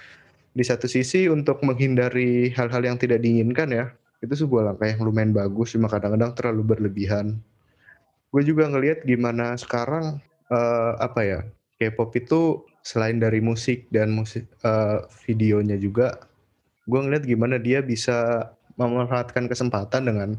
[0.49, 3.85] di satu sisi untuk menghindari hal-hal yang tidak diinginkan ya
[4.17, 5.71] itu sebuah langkah yang lumayan bagus.
[5.71, 7.37] Cuma kadang-kadang terlalu berlebihan.
[8.27, 10.17] Gue juga ngelihat gimana sekarang
[10.49, 11.39] eh, apa ya
[11.77, 12.41] K-pop itu
[12.81, 16.25] selain dari musik dan musik eh, videonya juga
[16.83, 20.29] gue ngelihat gimana dia bisa memanfaatkan kesempatan dengan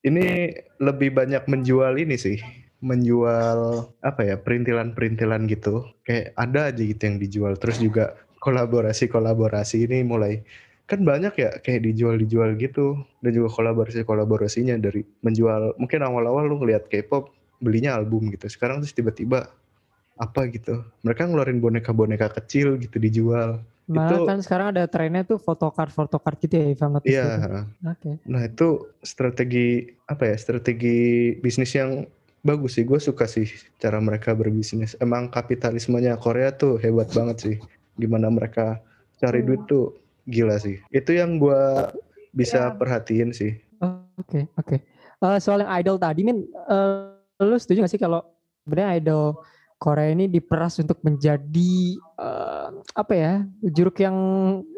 [0.00, 2.40] ini lebih banyak menjual ini sih
[2.80, 5.86] menjual apa ya perintilan-perintilan gitu.
[6.04, 7.52] Kayak ada aja gitu yang dijual.
[7.56, 10.44] Terus juga kolaborasi-kolaborasi ini mulai
[10.86, 13.00] kan banyak ya kayak dijual-dijual gitu.
[13.24, 18.46] Dan juga kolaborasi-kolaborasinya dari menjual mungkin awal-awal lu ngeliat K-pop belinya album gitu.
[18.52, 19.48] Sekarang terus tiba-tiba
[20.16, 20.84] apa gitu.
[21.04, 23.60] Mereka ngeluarin boneka-boneka kecil gitu dijual.
[23.86, 27.62] Malah Itu- kan sekarang ada trennya tuh photocard photocard gitu ya, not iya.
[27.86, 28.18] Oke.
[28.26, 32.02] Nah itu strategi apa ya strategi bisnis yang
[32.46, 37.56] bagus sih gue suka sih cara mereka berbisnis emang kapitalismenya Korea tuh hebat banget sih
[37.98, 38.78] gimana mereka
[39.18, 39.46] cari Hmm.
[39.50, 41.60] duit tuh gila sih itu yang gue
[42.30, 42.74] bisa Ya.
[42.74, 43.52] perhatiin sih
[44.16, 44.76] Oke, oke.
[45.16, 48.24] Eh, soal yang idol tadi, Min, eh, lu setuju gak sih kalau
[48.64, 49.36] sebenarnya idol
[49.76, 51.74] Korea ini diperas untuk menjadi
[52.16, 54.16] eh, apa ya jeruk yang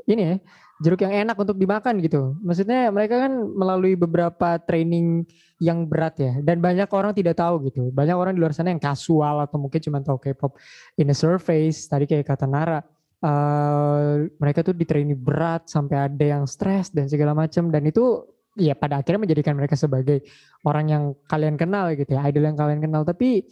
[0.04, 0.37] ini ya,
[0.79, 2.38] jeruk yang enak untuk dimakan gitu.
[2.38, 5.27] Maksudnya mereka kan melalui beberapa training
[5.59, 7.91] yang berat ya, dan banyak orang tidak tahu gitu.
[7.91, 10.55] Banyak orang di luar sana yang kasual atau mungkin cuma tahu K-pop
[11.03, 11.91] in a surface.
[11.91, 12.79] Tadi kayak kata Nara,
[13.19, 17.75] eh, mereka tuh di training berat sampai ada yang stres dan segala macam.
[17.75, 18.23] Dan itu
[18.55, 20.23] ya pada akhirnya menjadikan mereka sebagai
[20.62, 23.03] orang yang kalian kenal gitu ya, idol yang kalian kenal.
[23.03, 23.43] Tapi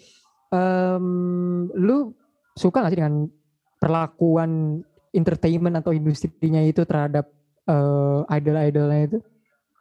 [0.54, 1.06] em,
[1.74, 2.14] lu
[2.54, 3.26] suka gak sih dengan
[3.82, 4.80] perlakuan
[5.14, 7.30] entertainment atau industrinya itu terhadap
[7.68, 9.18] eh, idol-idolnya itu?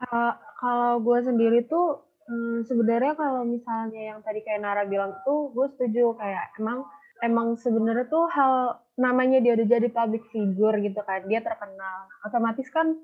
[0.02, 5.54] Kalau kalau gue sendiri tuh hmm, sebenarnya kalau misalnya yang tadi kayak Nara bilang tuh
[5.54, 6.18] gue setuju.
[6.18, 6.86] Kayak emang
[7.24, 11.26] emang sebenarnya tuh hal namanya dia udah jadi public figure gitu kan.
[11.30, 12.10] Dia terkenal.
[12.26, 12.98] Otomatis kan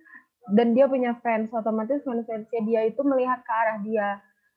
[0.58, 1.54] dan dia punya fans.
[1.54, 4.10] Otomatis fans-fansnya dia itu melihat ke arah dia.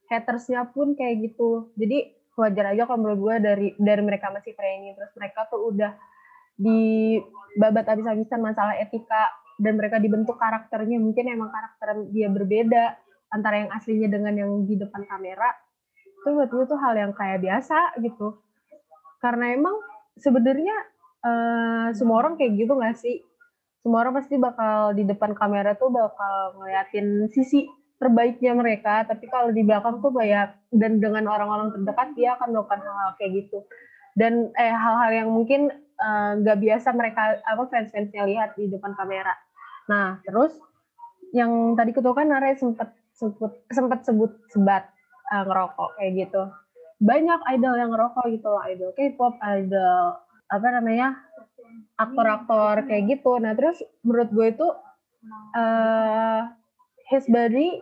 [0.08, 1.72] Hatersnya pun kayak gitu.
[1.76, 5.94] Jadi wajar aja kalau menurut gue dari dari mereka masih training terus mereka tuh udah
[6.54, 7.18] di
[7.58, 12.98] babat habis-habisan masalah etika dan mereka dibentuk karakternya mungkin emang karakter dia berbeda
[13.30, 15.50] antara yang aslinya dengan yang di depan kamera.
[16.22, 18.38] Itu buat gue tuh hal yang kayak biasa gitu.
[19.22, 19.74] Karena emang
[20.18, 20.76] sebenarnya
[21.22, 23.22] uh, semua orang kayak gitu gak sih?
[23.82, 29.54] Semua orang pasti bakal di depan kamera tuh bakal ngeliatin sisi terbaiknya mereka tapi kalau
[29.54, 33.58] di belakang tuh banyak dan dengan orang-orang terdekat dia akan melakukan hal-hal kayak gitu.
[34.14, 35.68] Dan eh hal-hal yang mungkin
[36.40, 39.34] nggak uh, biasa mereka apa fans-fansnya lihat di depan kamera.
[39.90, 40.54] Nah terus
[41.34, 44.90] yang tadi ketua kan Nare sempet sebut sempat sebut sebat
[45.30, 46.42] uh, ngerokok kayak gitu.
[47.02, 50.18] Banyak idol yang ngerokok gitu loh idol K-pop idol
[50.50, 51.18] apa namanya
[51.98, 53.38] aktor-aktor kayak gitu.
[53.38, 54.68] Nah terus menurut gue itu
[55.54, 56.40] uh,
[57.08, 57.80] his body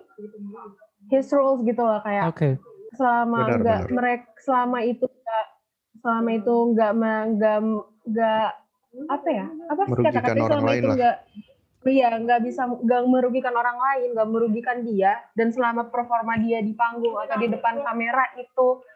[1.11, 2.53] his rules gitu loh kayak okay.
[2.97, 5.47] selama enggak mereka selama itu enggak
[6.03, 7.59] selama itu enggak enggak
[8.07, 8.51] enggak
[9.09, 11.17] apa ya apa kata-kata selama itu enggak
[11.83, 16.79] Iya, nggak bisa nggak merugikan orang lain, nggak merugikan dia, dan selama performa dia di
[16.79, 18.87] panggung atau di depan kamera itu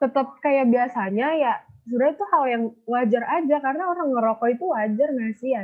[0.00, 1.54] tetap kayak biasanya ya
[1.84, 5.62] sebenarnya itu hal yang wajar aja karena orang ngerokok itu wajar nggak sih ya?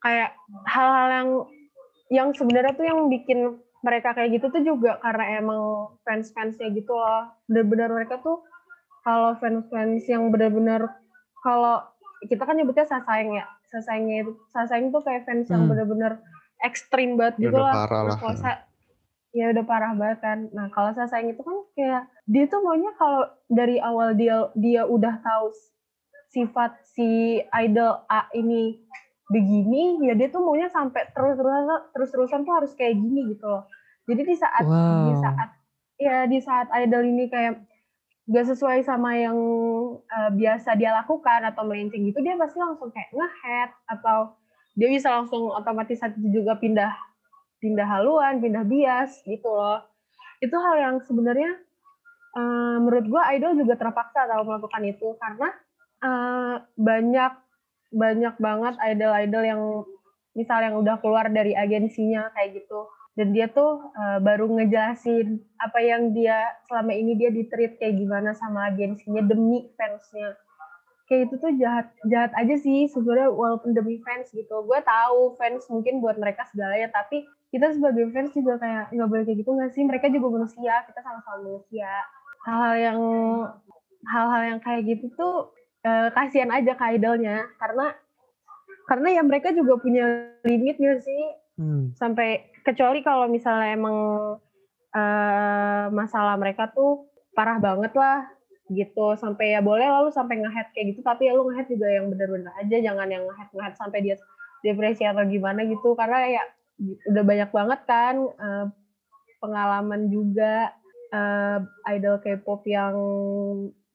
[0.00, 0.30] Kayak
[0.64, 1.28] hal-hal yang
[2.08, 7.28] yang sebenarnya tuh yang bikin mereka kayak gitu tuh juga karena emang fans-fansnya gitu loh.
[7.44, 8.40] Benar-benar mereka tuh
[9.04, 10.96] kalau fans-fans yang benar-benar
[11.44, 11.84] kalau
[12.26, 15.54] kita kan nyebutnya sasayang ya sasayangnya itu sasayang tuh kayak fans hmm.
[15.54, 16.12] yang benar-benar
[16.66, 18.66] ekstrim banget ya gitu lah, lah
[19.36, 20.38] ya udah parah banget kan.
[20.50, 24.82] Nah kalau saya sayang itu kan kayak dia tuh maunya kalau dari awal dia dia
[24.88, 25.52] udah tahu
[26.32, 28.80] sifat si idol A ini
[29.28, 33.68] begini, ya dia tuh maunya sampai terus-terusan terus-terusan tuh harus kayak gini gitu loh.
[34.08, 35.04] Jadi di saat wow.
[35.04, 35.48] di saat
[35.98, 37.67] ya di saat idol ini kayak
[38.28, 39.38] gak sesuai sama yang
[40.04, 44.36] uh, biasa dia lakukan atau melenceng gitu, dia pasti langsung kayak ngehead atau
[44.76, 46.92] dia bisa langsung otomatis juga pindah
[47.58, 49.82] pindah haluan, pindah bias gitu loh.
[50.38, 51.50] Itu hal yang sebenarnya
[52.38, 55.48] uh, menurut gue idol juga terpaksa tahu melakukan itu karena
[56.04, 57.32] uh, banyak
[57.88, 59.62] banyak banget idol-idol yang
[60.36, 62.86] misal yang udah keluar dari agensinya kayak gitu
[63.18, 66.38] dan dia tuh uh, baru ngejelasin apa yang dia
[66.70, 70.38] selama ini dia ditreat kayak gimana sama agensinya demi fansnya.
[71.10, 74.62] Kayak itu tuh jahat jahat aja sih sebenarnya walaupun demi fans gitu.
[74.62, 79.24] Gue tahu fans mungkin buat mereka segalanya tapi kita sebagai fans juga kayak nggak boleh
[79.26, 79.82] kayak gitu nggak sih?
[79.82, 81.90] Mereka juga manusia kita sama-sama manusia.
[82.46, 83.00] Hal-hal yang
[84.14, 85.50] hal-hal yang kayak gitu tuh
[85.82, 87.50] uh, kasihan aja ke idolnya.
[87.58, 87.98] Karena
[88.86, 90.06] karena ya mereka juga punya
[90.46, 91.48] limitnya sih.
[91.58, 91.90] Hmm.
[91.98, 93.96] sampai kecuali kalau misalnya emang
[94.92, 98.28] uh, masalah mereka tuh parah banget lah
[98.68, 102.12] gitu sampai ya boleh lalu sampai ngehead kayak gitu tapi ya lu ngehead juga yang
[102.12, 104.20] bener-bener aja jangan yang ngehead ngehead sampai dia
[104.60, 106.44] depresi atau gimana gitu karena ya
[107.08, 108.68] udah banyak banget kan uh,
[109.40, 110.76] pengalaman juga
[111.14, 112.94] uh, idol K-pop yang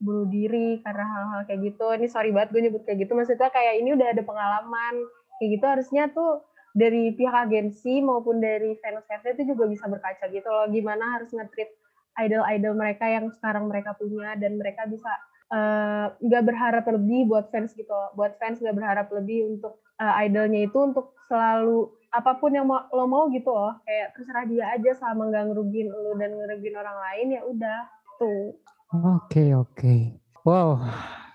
[0.03, 1.85] bunuh diri karena hal-hal kayak gitu.
[1.95, 3.15] Ini sorry banget gue nyebut kayak gitu.
[3.15, 4.93] Maksudnya kayak ini udah ada pengalaman
[5.39, 10.49] kayak gitu harusnya tuh dari pihak agensi maupun dari fans-fansnya itu juga bisa berkaca gitu
[10.49, 10.65] loh.
[10.73, 11.69] Gimana harus nge-treat
[12.17, 15.09] idol-idol mereka yang sekarang mereka punya dan mereka bisa
[15.53, 17.93] eh, nggak uh, berharap lebih buat fans gitu.
[18.17, 23.05] Buat fans nggak berharap lebih untuk uh, idolnya itu untuk selalu apa pun yang lo
[23.09, 27.27] mau gitu loh kayak terserah dia aja sama nggak ngerugiin lo dan ngerugiin orang lain
[27.33, 27.79] ya udah
[28.21, 28.53] tuh
[28.93, 29.99] oke okay, oke okay.
[30.45, 30.77] wow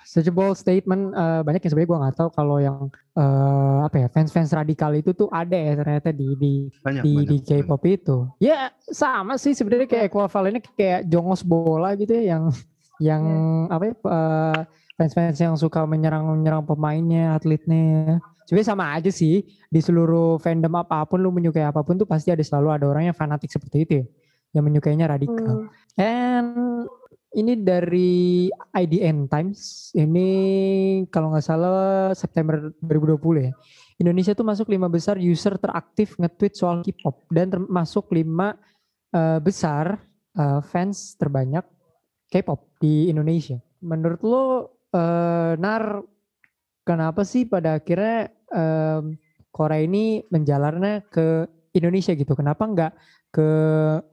[0.08, 3.96] such a bold statement uh, banyak yang sebenarnya gue nggak tahu kalau yang uh, apa
[4.00, 7.36] ya fans fans radikal itu tuh ada ya ternyata di di banyak, di, banyak, di
[7.44, 12.48] K-pop itu ya sama sih sebenarnya kayak ekuivalennya kayak jongos bola gitu ya yang
[13.04, 13.22] yang
[13.68, 13.74] yeah.
[13.76, 14.60] apa ya uh,
[14.96, 18.16] fans fans yang suka menyerang menyerang pemainnya atletnya ya.
[18.48, 22.32] Sebenarnya sama aja sih di seluruh fandom apa pun lu menyukai apa pun tuh pasti
[22.32, 24.04] ada selalu ada orang yang fanatik seperti itu ya,
[24.56, 25.68] yang menyukainya radikal.
[25.68, 26.00] Hmm.
[26.00, 26.88] And
[27.36, 29.92] ini dari IDN Times.
[29.92, 30.28] Ini
[31.12, 33.52] kalau nggak salah September 2020 ya.
[33.98, 38.54] Indonesia tuh masuk lima besar user teraktif nge-tweet soal K-pop dan termasuk lima
[39.10, 39.98] uh, besar
[40.38, 41.66] uh, fans terbanyak
[42.30, 43.58] K-pop di Indonesia.
[43.82, 44.42] Menurut lo
[44.94, 46.06] uh, Nar
[46.86, 49.18] kenapa sih pada akhirnya um,
[49.50, 52.38] Korea ini menjalarnya ke Indonesia gitu.
[52.38, 52.92] Kenapa nggak
[53.34, 53.48] ke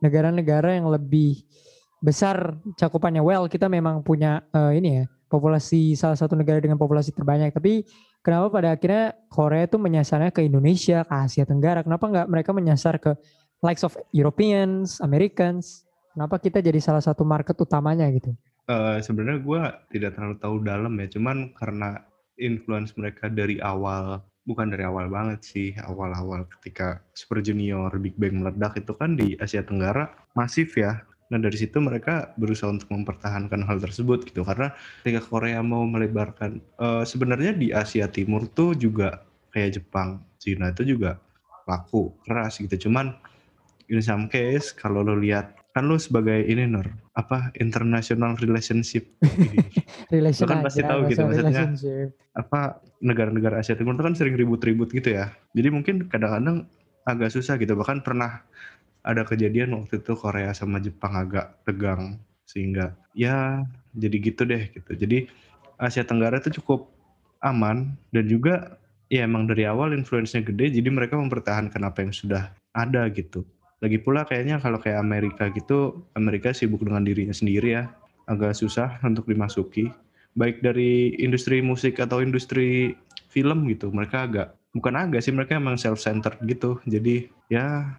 [0.01, 1.45] negara-negara yang lebih
[2.05, 3.25] besar cakupannya?
[3.25, 7.81] Well, kita memang punya uh, ini ya populasi salah satu negara dengan populasi terbanyak, tapi
[8.21, 11.81] kenapa pada akhirnya Korea tuh menyasarnya ke Indonesia, ke Asia Tenggara.
[11.81, 13.17] Kenapa nggak mereka menyasar ke
[13.65, 15.83] likes of Europeans, Americans?
[16.13, 18.31] Kenapa kita jadi salah satu market utamanya gitu?
[18.69, 19.61] Uh, Sebenarnya gue
[19.97, 22.05] tidak terlalu tahu dalam ya, cuman karena
[22.39, 28.39] influence mereka dari awal, bukan dari awal banget sih, awal-awal ketika Super Junior, Big Bang
[28.39, 31.03] meledak itu kan di Asia Tenggara masif ya.
[31.33, 34.45] Nah dari situ mereka berusaha untuk mempertahankan hal tersebut gitu.
[34.45, 34.69] Karena
[35.01, 40.85] ketika Korea mau melebarkan uh, sebenarnya di Asia Timur tuh juga kayak Jepang, Cina itu
[40.85, 41.17] juga
[41.65, 42.89] laku keras gitu.
[42.89, 43.17] Cuman
[43.89, 46.87] in some case kalau lo lihat kan lo sebagai ini Nur
[47.19, 49.09] apa international relationship.
[50.13, 51.73] Relation lo kan pasti tahu gitu maksudnya
[52.37, 55.33] apa negara-negara Asia Timur itu kan sering ribut-ribut gitu ya.
[55.57, 56.69] Jadi mungkin kadang-kadang
[57.05, 57.75] agak susah gitu.
[57.75, 58.45] Bahkan pernah
[59.05, 62.17] ada kejadian waktu itu Korea sama Jepang agak tegang
[62.49, 63.61] sehingga ya
[63.93, 64.91] jadi gitu deh gitu.
[64.97, 65.29] Jadi
[65.77, 66.89] Asia Tenggara itu cukup
[67.45, 68.81] aman dan juga
[69.13, 73.45] ya emang dari awal influence-nya gede jadi mereka mempertahankan apa yang sudah ada gitu.
[73.83, 77.91] Lagi pula kayaknya kalau kayak Amerika gitu, Amerika sibuk dengan dirinya sendiri ya,
[78.25, 79.93] agak susah untuk dimasuki.
[80.35, 82.97] Baik dari industri musik atau industri
[83.29, 86.79] film gitu, mereka agak bukan agak sih mereka emang self centered gitu.
[86.87, 87.95] Jadi ya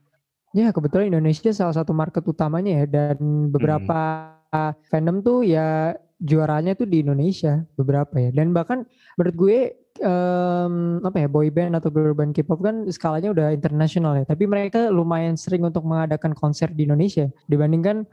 [0.56, 4.88] Ya kebetulan Indonesia salah satu market utamanya ya dan beberapa hmm.
[4.88, 8.88] fandom tuh ya juaranya tuh di Indonesia beberapa ya dan bahkan
[9.20, 9.58] menurut gue
[10.00, 14.48] um, apa ya boy band atau girl band K-pop kan skalanya udah internasional ya tapi
[14.48, 18.08] mereka lumayan sering untuk mengadakan konser di Indonesia dibandingkan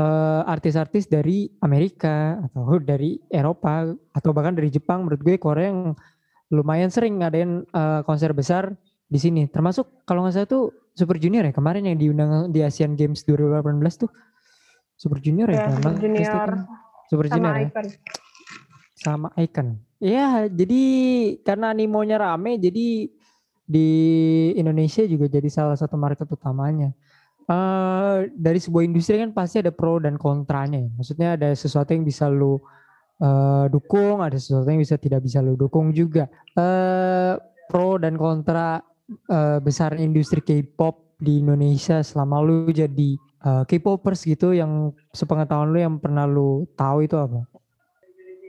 [0.00, 5.92] uh, artis-artis dari Amerika atau dari Eropa atau bahkan dari Jepang menurut gue Korea yang
[6.48, 8.72] lumayan sering ngadain uh, konser besar
[9.12, 9.42] di sini.
[9.44, 10.64] Termasuk kalau nggak salah tuh
[10.96, 13.68] Super Junior ya kemarin yang diundang di Asian Games 2018
[14.00, 14.10] tuh.
[14.96, 16.50] Super Junior ya, ya Super Junior.
[17.12, 17.84] Super sama Junior Icon.
[17.84, 17.98] Ya?
[19.02, 19.68] sama Icon.
[20.02, 20.82] Ya jadi
[21.44, 23.10] karena animonya rame jadi
[23.62, 23.90] di
[24.56, 26.96] Indonesia juga jadi salah satu market utamanya.
[27.42, 30.90] Uh, dari sebuah industri kan pasti ada pro dan kontranya ya.
[30.94, 32.54] maksudnya ada sesuatu yang bisa lu
[33.18, 36.30] uh, dukung ada sesuatu yang bisa tidak bisa lu dukung juga.
[36.54, 37.34] Uh,
[37.66, 38.78] pro dan kontra
[39.30, 43.14] uh, besar industri K-pop di Indonesia selama lu jadi
[43.46, 47.46] uh, K-popers gitu yang sepengetahuan lu yang pernah lu tahu itu apa?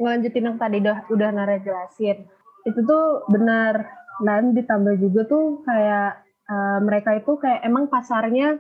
[0.01, 2.25] Ngelanjutin yang tadi udah udah Nara jelasin.
[2.65, 3.85] Itu tuh benar
[4.25, 8.57] dan ditambah juga tuh kayak uh, mereka itu kayak emang pasarnya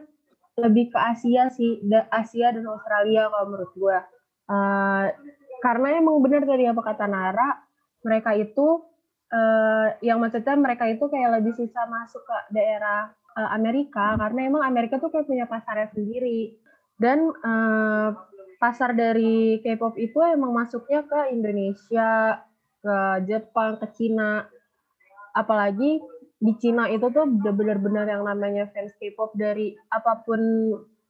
[0.53, 1.81] lebih ke Asia sih,
[2.13, 3.99] Asia dan Australia kalau menurut gua.
[4.45, 5.09] Uh,
[5.65, 7.49] karena emang benar tadi apa kata Nara,
[8.05, 8.83] mereka itu
[9.33, 14.63] uh, yang maksudnya mereka itu kayak lebih susah masuk ke daerah uh, Amerika karena emang
[14.63, 16.53] Amerika tuh kayak punya pasarnya sendiri
[17.01, 18.13] dan uh,
[18.61, 22.39] pasar dari K-pop itu emang masuknya ke Indonesia,
[22.79, 22.95] ke
[23.27, 24.47] Jepang, ke Cina.
[25.35, 25.99] Apalagi
[26.39, 30.39] di Cina itu tuh benar-benar yang namanya fans K-pop dari apa pun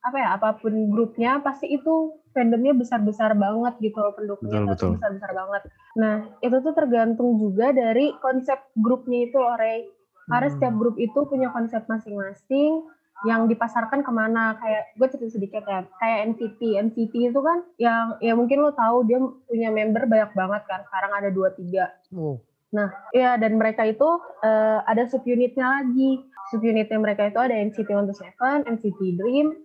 [0.03, 5.61] apa ya apa pun grupnya pasti itu fandomnya besar-besar banget gitu loh pendukungnya besar-besar banget.
[5.99, 9.85] Nah itu tuh tergantung juga dari konsep grupnya itu loh Ray.
[10.29, 10.55] Karena hmm.
[10.55, 12.87] setiap grup itu punya konsep masing-masing
[13.23, 16.59] yang dipasarkan ke mana kayak gue cerita sedikit ya kayak NCT
[16.91, 19.15] NCT itu kan yang ya mungkin lo tahu dia
[19.47, 22.43] punya member banyak banget kan sekarang ada dua tiga oh.
[22.75, 26.19] nah ya dan mereka itu uh, ada subunitnya lagi
[26.51, 29.55] subunitnya mereka itu ada NCT 127 NCT Dream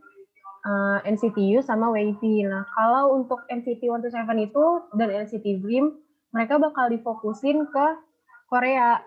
[0.65, 2.47] uh, eh, NCT U sama Wavy.
[2.47, 4.65] Nah, kalau untuk NCT 127 itu
[4.97, 5.97] dan NCT Dream,
[6.35, 7.87] mereka bakal difokusin ke
[8.49, 9.01] Korea.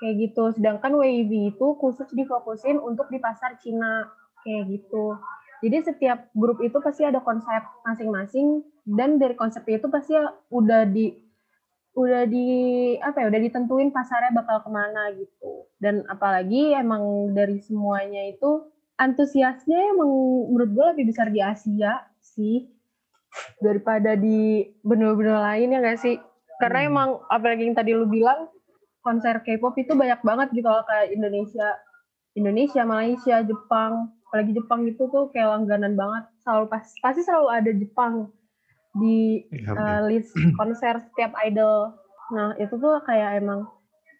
[0.00, 0.44] Kayak gitu.
[0.58, 4.10] Sedangkan Wavy itu khusus difokusin untuk di pasar Cina.
[4.42, 5.16] Kayak gitu.
[5.64, 10.12] Jadi setiap grup itu pasti ada konsep masing-masing dan dari konsep itu pasti
[10.52, 11.08] udah di
[11.94, 12.46] udah di
[12.98, 18.66] apa ya udah ditentuin pasarnya bakal ke mana gitu dan apalagi emang dari semuanya itu
[18.98, 20.10] antusiasnya emang
[20.50, 22.66] menurut gue lebih besar di Asia sih
[23.58, 26.16] daripada di benua-benua lain ya gak sih?
[26.60, 26.90] Karena hmm.
[26.90, 28.50] emang apalagi yang tadi lu bilang
[29.04, 31.68] konser K-pop itu banyak banget gitu loh kayak Indonesia,
[32.34, 36.24] Indonesia, Malaysia, Jepang, apalagi Jepang itu tuh kayak langganan banget.
[36.42, 38.14] Selalu pas, pasti selalu ada Jepang
[38.96, 41.92] di uh, list konser setiap idol.
[42.32, 43.68] Nah itu tuh kayak emang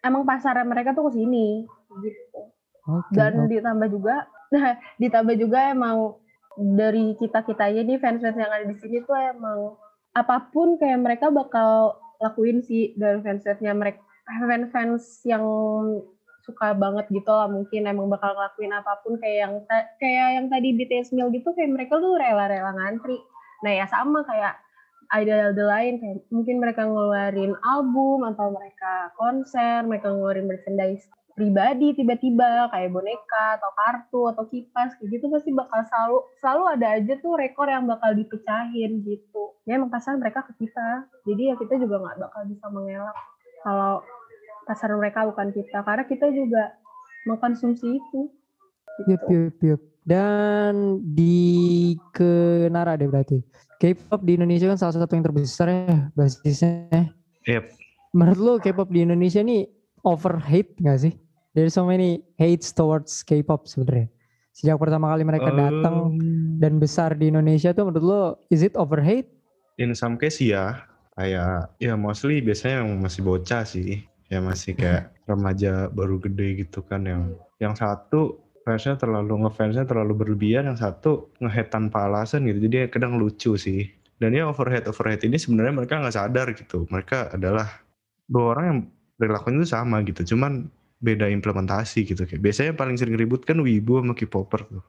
[0.05, 1.65] emang pasarnya mereka tuh ke sini
[2.03, 2.39] gitu.
[2.85, 3.57] Okay, Dan okay.
[3.57, 6.15] ditambah juga Nah, ditambah juga emang
[6.55, 9.75] dari kita kita aja nih fans-fans yang ada di sini tuh emang
[10.15, 15.45] apa pun kayak mereka bakal lakuin sih dari fans-fansnya mereka fans-fans yang
[16.45, 19.53] suka banget gitu lah mungkin emang bakal ngelakuin apa pun kayak yang
[19.97, 23.17] kayak yang tadi BTS Mil gitu kayak mereka tuh rela-rela ngantri.
[23.65, 24.53] Nah ya sama kayak
[25.13, 31.05] idol-idol lain kayak mungkin mereka ngeluarin album atau mereka konser, mereka ngeluarin merchandise
[31.35, 36.87] pribadi tiba-tiba kayak boneka atau kartu atau kipas kayak gitu pasti bakal selalu selalu ada
[36.95, 41.55] aja tuh rekor yang bakal dipecahin gitu ya emang pasar mereka ke kita jadi ya
[41.59, 43.17] kita juga nggak bakal bisa mengelak
[43.67, 43.99] kalau
[44.63, 46.63] pasar mereka bukan kita karena kita juga
[47.27, 48.31] mengkonsumsi itu
[49.03, 49.25] gitu.
[49.27, 49.81] Yup, yup, yup.
[50.05, 53.41] Dan di ke Nara deh berarti.
[53.75, 57.11] K-pop di Indonesia kan salah satu yang terbesar ya basisnya.
[57.43, 57.75] Yep.
[58.15, 59.67] Menurut lo K-pop di Indonesia nih
[60.05, 61.13] over hate gak sih?
[61.55, 64.11] There's so many hates towards K-pop sebenarnya.
[64.51, 68.75] Sejak pertama kali mereka datang Um, dan besar di Indonesia tuh menurut lo is it
[68.75, 69.31] over hate?
[69.75, 74.03] in some case ya kayak ya mostly biasanya yang masih bocah sih.
[74.27, 80.13] Ya masih kayak remaja baru gede gitu kan yang yang satu fansnya terlalu ngefansnya terlalu
[80.17, 82.67] berlebihan yang satu ngehead tanpa alasan gitu.
[82.67, 83.87] Jadi kadang lucu sih.
[84.15, 86.87] Dan ya overhead overhead ini sebenarnya mereka nggak sadar gitu.
[86.87, 87.67] Mereka adalah
[88.25, 88.79] dua orang yang
[89.19, 90.35] perilakunya itu sama gitu.
[90.35, 90.71] Cuman
[91.03, 94.83] beda implementasi gitu kayak biasanya paling sering ribut kan wibu sama K-popper tuh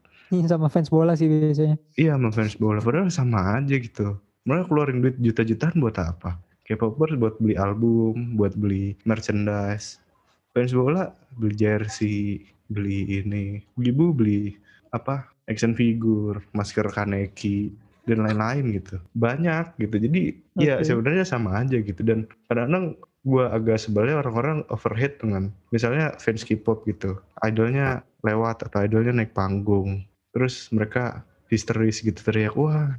[0.51, 1.79] Sama fans bola sih biasanya.
[1.95, 4.19] Iya sama fans bola padahal sama aja gitu.
[4.47, 6.39] Mereka keluarin duit juta-jutaan buat apa?
[6.67, 10.03] K-popers buat beli album, buat beli merchandise.
[10.51, 13.63] Fans bola beli jersey, beli ini.
[13.79, 14.59] Ibu beli
[14.91, 15.31] apa?
[15.47, 17.71] Action figure, masker Kaneki
[18.07, 18.99] dan lain-lain gitu.
[19.15, 19.95] Banyak gitu.
[20.11, 20.23] Jadi
[20.59, 20.91] ya Oke.
[20.91, 26.87] sebenarnya sama aja gitu dan kadang-kadang gue agak sebalnya orang-orang overhead dengan misalnya fans K-pop
[26.87, 27.19] gitu.
[27.43, 30.07] Idolnya lewat atau idolnya naik panggung.
[30.31, 32.95] Terus mereka histeris gitu teriak wah.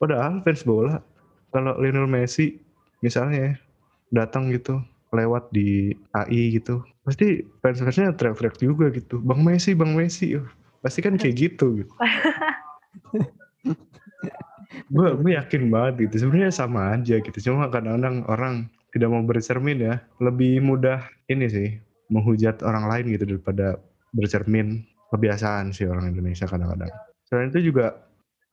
[0.00, 1.04] Padahal fans bola
[1.52, 2.56] kalau Lionel Messi
[3.04, 3.52] misalnya ya,
[4.24, 4.80] datang gitu
[5.12, 10.40] lewat di AI gitu pasti fans-fansnya teriak-teriak juga gitu Bang Messi Bang Messi.
[10.80, 11.92] Pasti kan kayak gitu gitu.
[14.92, 19.76] Gue gue yakin banget gitu sebenarnya sama aja gitu cuma kadang-kadang orang tidak mau bercermin
[19.76, 21.68] ya lebih mudah ini sih
[22.08, 23.76] menghujat orang lain gitu daripada
[24.16, 26.88] bercermin kebiasaan sih orang Indonesia kadang-kadang.
[27.28, 27.92] Selain itu juga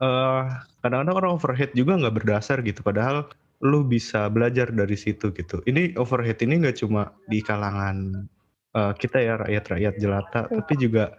[0.04, 0.44] eh
[0.84, 2.84] kadang-kadang orang overhead juga nggak berdasar gitu.
[2.84, 3.32] Padahal
[3.64, 5.64] lu bisa belajar dari situ gitu.
[5.64, 8.28] Ini overhead ini nggak cuma di kalangan
[8.76, 11.16] eh, kita ya rakyat-rakyat jelata, tapi juga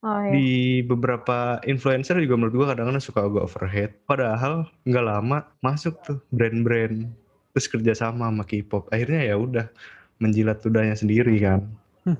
[0.00, 3.90] oh ya di beberapa influencer juga menurut gua kadang-kadang suka agak overhead.
[4.08, 7.23] Padahal nggak lama masuk tuh brand-brand
[7.54, 8.90] terus kerjasama sama K-pop.
[8.90, 9.70] Akhirnya ya udah
[10.18, 11.70] menjilat ludahnya sendiri kan.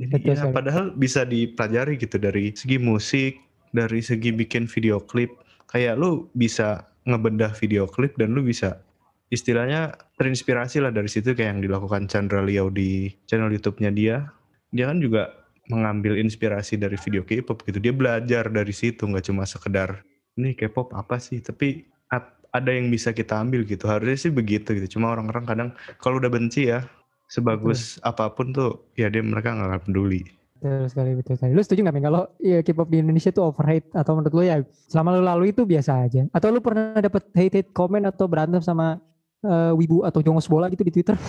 [0.00, 3.36] Jadi ya, padahal bisa dipelajari gitu dari segi musik,
[3.76, 5.36] dari segi bikin video klip.
[5.68, 8.80] Kayak lu bisa ngebedah video klip dan lu bisa
[9.28, 14.32] istilahnya terinspirasi lah dari situ kayak yang dilakukan Chandra Liao di channel YouTube-nya dia.
[14.72, 15.34] Dia kan juga
[15.68, 17.76] mengambil inspirasi dari video K-pop gitu.
[17.76, 20.00] Dia belajar dari situ nggak cuma sekedar
[20.40, 23.84] ini K-pop apa sih, tapi at- ada yang bisa kita ambil gitu.
[23.88, 24.98] Harusnya sih begitu gitu.
[24.98, 25.68] Cuma orang-orang kadang
[26.00, 26.84] kalau udah benci ya
[27.28, 30.24] sebagus apa pun tuh ya dia mereka nggak akan peduli.
[30.58, 31.52] Betul sekali, betul sekali.
[31.54, 34.56] Lu setuju nggak Ming kalau ya, K-pop di Indonesia tuh overhype atau menurut lu ya
[34.90, 36.26] selama lu lalu itu biasa aja?
[36.34, 38.98] Atau lu pernah dapet hate hate comment atau berantem sama
[39.46, 41.14] eh, wibu atau jongos bola gitu di Twitter?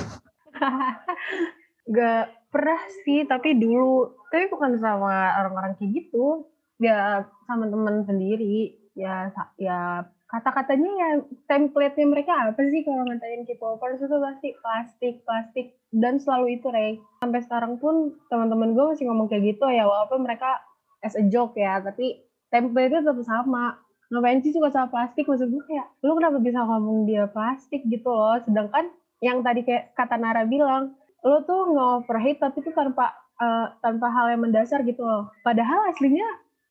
[1.94, 4.18] Gak pernah sih, tapi dulu.
[4.34, 6.50] Tapi bukan sama orang-orang kayak gitu.
[6.82, 8.82] Ya sama teman sendiri.
[8.98, 9.30] Ya
[9.62, 11.10] ya kata-katanya ya
[11.50, 15.68] template-nya mereka apa sih kalau ngatain K-popers itu pasti plastik, plastik.
[15.90, 17.02] Dan selalu itu, Rey.
[17.18, 19.90] Sampai sekarang pun teman-teman gue masih ngomong kayak gitu ya.
[19.90, 20.62] Walaupun mereka
[21.02, 21.82] as a joke ya.
[21.82, 22.22] Tapi
[22.54, 23.82] template-nya tetap sama.
[24.14, 25.26] Ngapain sih suka sama plastik?
[25.26, 28.38] Maksud gue kayak, lu kenapa bisa ngomong dia plastik gitu loh.
[28.46, 28.94] Sedangkan
[29.26, 30.94] yang tadi kayak kata Nara bilang,
[31.26, 35.34] lo tuh nge-overhate tapi tuh tanpa eh, tanpa hal yang mendasar gitu loh.
[35.42, 36.26] Padahal aslinya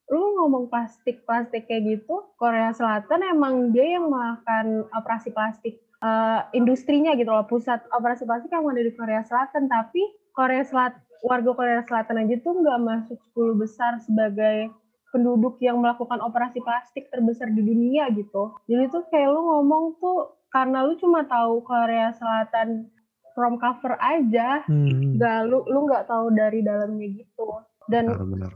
[0.09, 7.13] lu ngomong plastik-plastik kayak gitu, Korea Selatan emang dia yang melakukan operasi plastik eh, industrinya
[7.13, 10.01] gitu loh, pusat operasi plastik yang ada di Korea Selatan, tapi
[10.33, 14.71] Korea Selatan warga Korea Selatan aja tuh nggak masuk 10 besar sebagai
[15.11, 18.55] penduduk yang melakukan operasi plastik terbesar di dunia gitu.
[18.69, 22.87] Jadi tuh kayak lu ngomong tuh karena lu cuma tahu Korea Selatan
[23.33, 25.17] from cover aja, Hmm.
[25.17, 27.47] nggak lu lu nggak tahu dari dalamnya gitu.
[27.89, 28.51] Dan Benar-benar.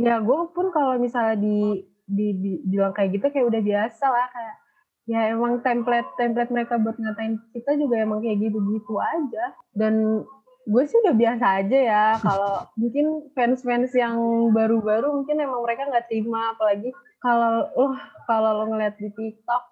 [0.00, 4.26] Ya gue pun kalau misalnya di, di, di bilang kayak gitu kayak udah biasa lah
[4.32, 4.56] kayak
[5.04, 9.44] ya emang template template mereka buat ngatain kita juga emang kayak gitu-gitu aja
[9.74, 10.24] dan
[10.64, 14.16] gue sih udah biasa aja ya kalau mungkin fans-fans yang
[14.54, 17.86] baru-baru mungkin emang mereka nggak terima apalagi kalau lo
[18.24, 19.62] kalau lo ngeliat di TikTok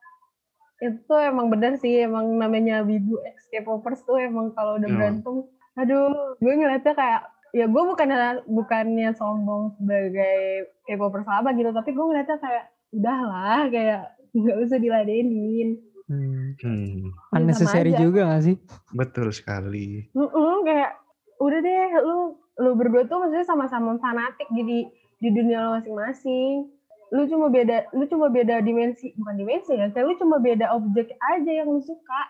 [0.78, 4.98] itu emang bener sih emang namanya wibu ex K-popers tuh emang kalau udah Hmm.
[4.98, 5.36] berantem
[5.78, 10.38] aduh gue ngeliatnya kayak ya gue bukannya bukannya sombong sebagai
[10.84, 14.00] K-popers apa gitu tapi gue ngeliatnya kayak udahlah kayak
[14.32, 16.56] nggak usah diladenin Hmm.
[16.64, 18.56] Hmm, Ya, Unnecessary juga gak sih?
[18.96, 20.08] betul sekali.
[20.16, 20.96] Mm-mm, kayak
[21.36, 22.18] udah deh lu
[22.58, 24.88] lu berdua tuh maksudnya sama-sama fanatik jadi
[25.20, 26.72] di dunia lo masing-masing
[27.12, 31.12] lu cuma beda lu cuma beda dimensi bukan dimensi ya kayak lu cuma beda objek
[31.12, 32.22] aja yang lu suka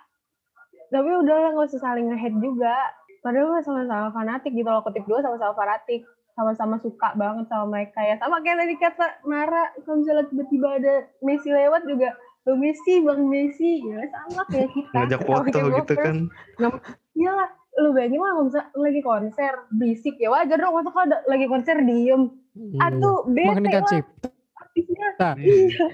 [0.91, 2.75] tapi udahlah nggak usah saling nge juga
[3.21, 6.03] padahal sama-sama fanatik gitu loh kutip dua sama-sama fanatik
[6.33, 10.95] sama-sama suka banget sama mereka ya sama kayak tadi kata Nara kalau misalnya tiba-tiba ada
[11.21, 12.15] Messi lewat juga
[12.49, 14.95] Bang Messi, Bang Messi, ya sama kayak kita.
[14.97, 16.17] Ngajak foto gitu kan.
[17.13, 21.29] Iya lah, lu bayangin lah kalau lagi konser, berisik ya wajar dong, masa kalau ada-
[21.29, 22.33] lagi konser diem.
[22.57, 22.89] Iya.
[22.89, 24.01] Aduh, bete Menghentikan lah
[24.65, 25.09] artisnya.
[25.21, 25.87] Nah, Iya,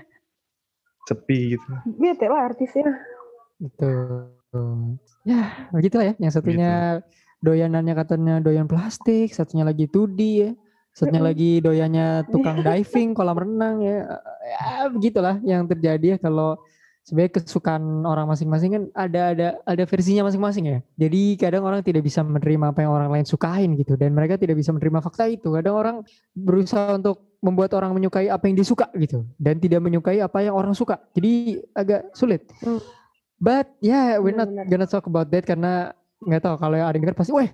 [1.11, 1.71] Sepi gitu.
[1.99, 2.87] bete lah artisnya.
[4.55, 4.67] Itu.
[5.27, 6.15] Ya, begitulah ya.
[6.23, 7.03] Yang satunya
[7.43, 10.51] doyanannya katanya doyan plastik, satunya lagi 2D ya.
[10.95, 14.07] Satunya lagi doyannya tukang diving, kolam renang ya.
[14.47, 16.55] Ya, begitulah yang terjadi ya kalau
[17.05, 20.79] sebenarnya kesukaan orang masing-masing kan ada ada ada versinya masing-masing ya.
[20.95, 24.55] Jadi kadang orang tidak bisa menerima apa yang orang lain sukain gitu dan mereka tidak
[24.55, 25.51] bisa menerima fakta itu.
[25.51, 25.97] Kadang orang
[26.33, 30.73] berusaha untuk membuat orang menyukai apa yang disuka gitu dan tidak menyukai apa yang orang
[30.73, 31.03] suka.
[31.13, 32.47] Jadi agak sulit.
[32.65, 32.81] Hmm.
[33.45, 34.73] But yeah, we're not Benar-benar.
[34.73, 35.93] gonna talk about that karena
[36.25, 37.53] nggak tahu kalau yang ada yang denger pasti, weh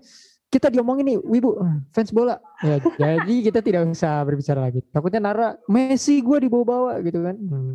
[0.51, 1.59] kita diomongin nih, wibu
[1.95, 2.39] fans bola.
[2.63, 4.83] Ya, jadi kita tidak usah berbicara lagi.
[4.91, 7.37] Takutnya Nara Messi gue dibawa-bawa gitu kan.
[7.39, 7.75] Hmm,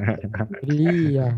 [0.64, 0.88] jadi
[1.20, 1.28] ya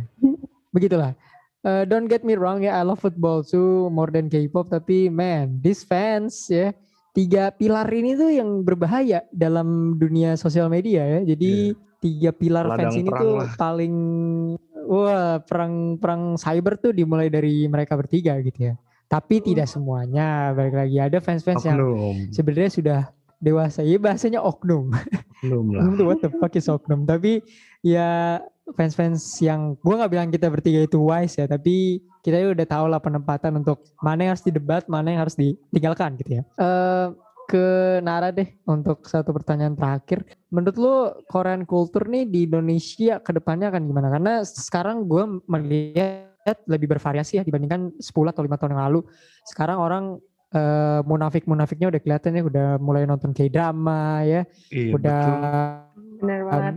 [0.75, 1.15] begitulah.
[1.63, 4.75] Uh, don't get me wrong ya, I love football too more than K-pop.
[4.75, 6.75] Tapi man, these fans ya
[7.15, 11.35] tiga pilar ini tuh yang berbahaya dalam dunia sosial media ya.
[11.35, 13.55] Jadi tiga pilar Ladang fans ini tuh lah.
[13.55, 13.95] paling
[14.87, 18.75] wah perang perang cyber tuh dimulai dari mereka bertiga gitu ya.
[19.11, 20.57] Tapi tidak semuanya.
[20.57, 21.77] Balik lagi ada fans-fans yang
[22.33, 23.01] sebenarnya sudah
[23.43, 23.85] dewasa.
[23.85, 24.95] Ya bahasanya oknum.
[25.45, 25.85] Oknum lah.
[25.85, 27.05] Oknum tuh what the fuck is oknum.
[27.05, 27.45] Tapi
[27.85, 28.41] ya
[28.73, 33.03] fans-fans yang gue nggak bilang kita bertiga itu wise ya, tapi kita udah tahu lah
[33.03, 36.43] penempatan untuk mana yang harus didebat, mana yang harus ditinggalkan gitu ya.
[36.57, 37.07] Eh
[37.53, 40.25] ke Nara deh untuk satu pertanyaan terakhir.
[40.49, 40.97] Menurut lo
[41.29, 44.09] Korean culture nih di Indonesia ke depannya akan gimana?
[44.09, 49.01] Karena sekarang gue melihat lebih bervariasi ya dibandingkan 10 atau 5 tahun yang lalu.
[49.45, 50.05] Sekarang orang
[50.57, 55.93] eh, munafik-munafiknya udah kelihatan ya udah mulai nonton K-drama ya, Iya, udah betul.
[56.25, 56.75] Benar banget.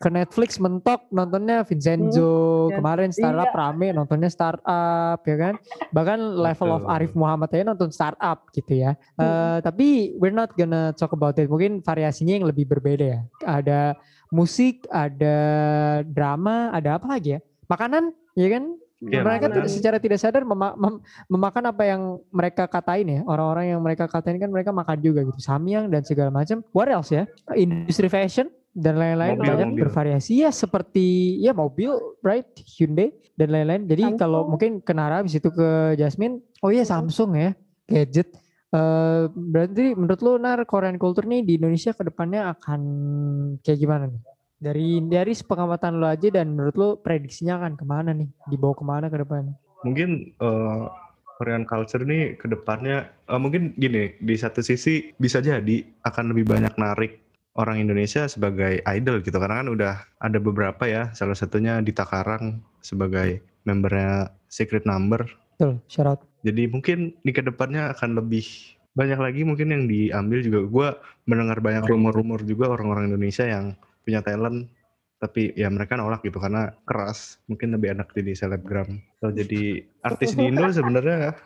[0.00, 3.58] Ke Netflix mentok nontonnya Vincenzo Hmm, kemarin startup iya.
[3.60, 5.54] rame nontonnya startup ya kan?
[5.92, 6.82] Bahkan level of.
[6.88, 8.96] Arif Muhammad aja nonton startup gitu ya.
[9.20, 11.52] Eh, tapi we're not gonna talk about it.
[11.52, 13.20] Mungkin variasinya yang lebih berbeda ya.
[13.44, 13.92] Ada
[14.32, 15.36] musik ada
[16.08, 17.40] drama ada apa lagi ya?
[17.68, 18.64] Makanan ya kan?
[19.00, 23.20] Iya, mereka tidak secara tidak sadar mema- mem- memakan apa yang mereka katain ya.
[23.24, 25.40] Orang-orang yang mereka katain kan mereka makan juga gitu.
[25.40, 26.60] Samyang dan segala macam.
[26.72, 27.24] What else ya?
[27.52, 29.82] Industri fashion dan lain-lain Mobil, banyak mobil.
[29.86, 30.46] bervariasi.
[30.46, 31.90] Ya seperti ya mobil
[32.22, 32.46] right?
[32.78, 33.82] Hyundai dan lain-lain.
[33.90, 34.20] Jadi Samsung.
[34.22, 36.38] kalau mungkin ke Nara habis itu ke Jasmine.
[36.62, 36.86] Oh iya.
[36.86, 37.34] Samsung.
[37.34, 37.50] Ya
[37.90, 38.30] gadget.
[38.70, 42.80] Eh, berarti menurut lu Nar Korean culture nih di Indonesia ke depannya akan
[43.66, 44.22] kayak gimana nih?
[44.60, 48.30] Dari dari pengamatan lo aja dan menurut lo prediksinya akan ke mana nih?
[48.46, 50.84] Dibawa ke mana ke depannya Mungkin eh,
[51.40, 56.54] Korean culture nih ke depannya eh, mungkin gini, di satu sisi bisa jadi akan lebih
[56.54, 57.29] banyak narik
[57.60, 59.94] orang Indonesia sebagai idol gitu karena kan udah
[60.24, 65.28] ada beberapa ya, salah satunya Dita Karang sebagai membernya Secret Number.
[65.60, 65.76] betul
[66.08, 68.48] out Jadi mungkin di ke depannya akan lebih
[68.96, 70.60] banyak lagi mungkin yang diambil juga.
[70.64, 70.88] Gue
[71.28, 74.72] mendengar banyak rumor-rumor juga orang-orang Indonesia yang punya talent
[75.20, 80.32] tapi ya mereka nolak gitu karena keras mungkin lebih enak jadi selebgram atau jadi artis
[80.32, 81.36] di Indo sebenarnya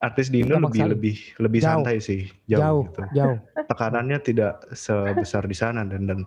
[0.00, 1.84] artis di Indo lebih lebih lebih Jauh.
[1.84, 3.36] santai sih jauh, jauh gitu jauh
[3.68, 6.20] tekanannya tidak sebesar di sana dan dan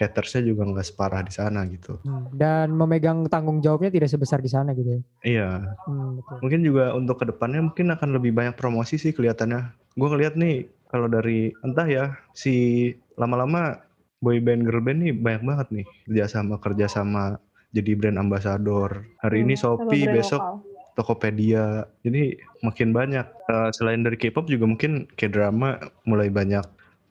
[0.00, 4.50] hatersnya juga nggak separah di sana gitu Hmm, dan memegang tanggung jawabnya tidak sebesar di
[4.50, 5.48] sana gitu ya iya
[5.86, 6.36] Hmm, betul.
[6.42, 9.70] mungkin juga untuk ke depannya mungkin akan lebih banyak promosi sih kelihatannya.
[9.94, 13.78] Gue ngeliat nih kalau dari entah ya si lama-lama
[14.18, 17.22] boy band girl band nih banyak banget nih kerjasama kerjasama
[17.70, 19.06] jadi brand ambassador.
[19.22, 20.56] Hari ini Hmm, sama Shopee, besok lokal.
[20.94, 21.88] Tokopedia.
[22.04, 23.26] Jadi makin banyak.
[23.26, 26.64] Eh, selain dari K-pop juga mungkin kayak drama mulai banyak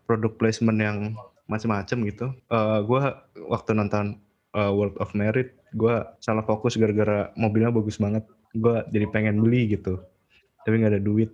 [0.05, 0.97] produk placement yang
[1.49, 2.27] macam-macam gitu.
[2.51, 3.01] Eh gue
[3.49, 4.21] waktu nonton
[4.53, 8.23] eh, World of Merit, gue salah fokus gara-gara mobilnya bagus banget.
[8.51, 9.99] Gue jadi pengen beli gitu,
[10.67, 11.31] tapi nggak ada duit.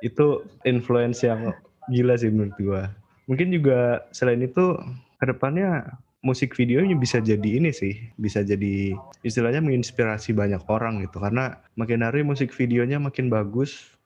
[0.00, 1.50] Itu influence yang
[1.90, 2.82] gila sih menurut gue.
[3.26, 4.78] Mungkin juga selain itu
[5.20, 8.92] ke depannya musik videonya bisa jadi ini sih, bisa jadi
[9.24, 11.16] istilahnya menginspirasi banyak orang gitu.
[11.20, 13.96] Karena makin hari musik videonya makin bagus,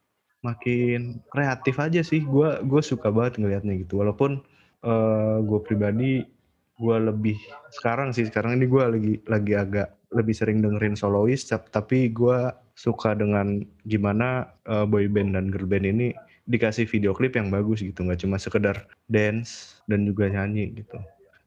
[0.46, 2.22] makin kreatif aja sih.
[2.22, 4.02] Gue gue suka banget ngelihatnya gitu.
[4.02, 4.42] Walaupun
[4.84, 6.22] eh gue pribadi
[6.74, 7.38] gue lebih
[7.70, 13.14] sekarang sih sekarang ini gue lagi lagi agak lebih sering dengerin soloist tapi gue suka
[13.14, 16.10] dengan gimana uh, boy band dan girl band ini
[16.50, 20.98] dikasih video klip yang bagus gitu nggak cuma sekedar dance dan juga nyanyi gitu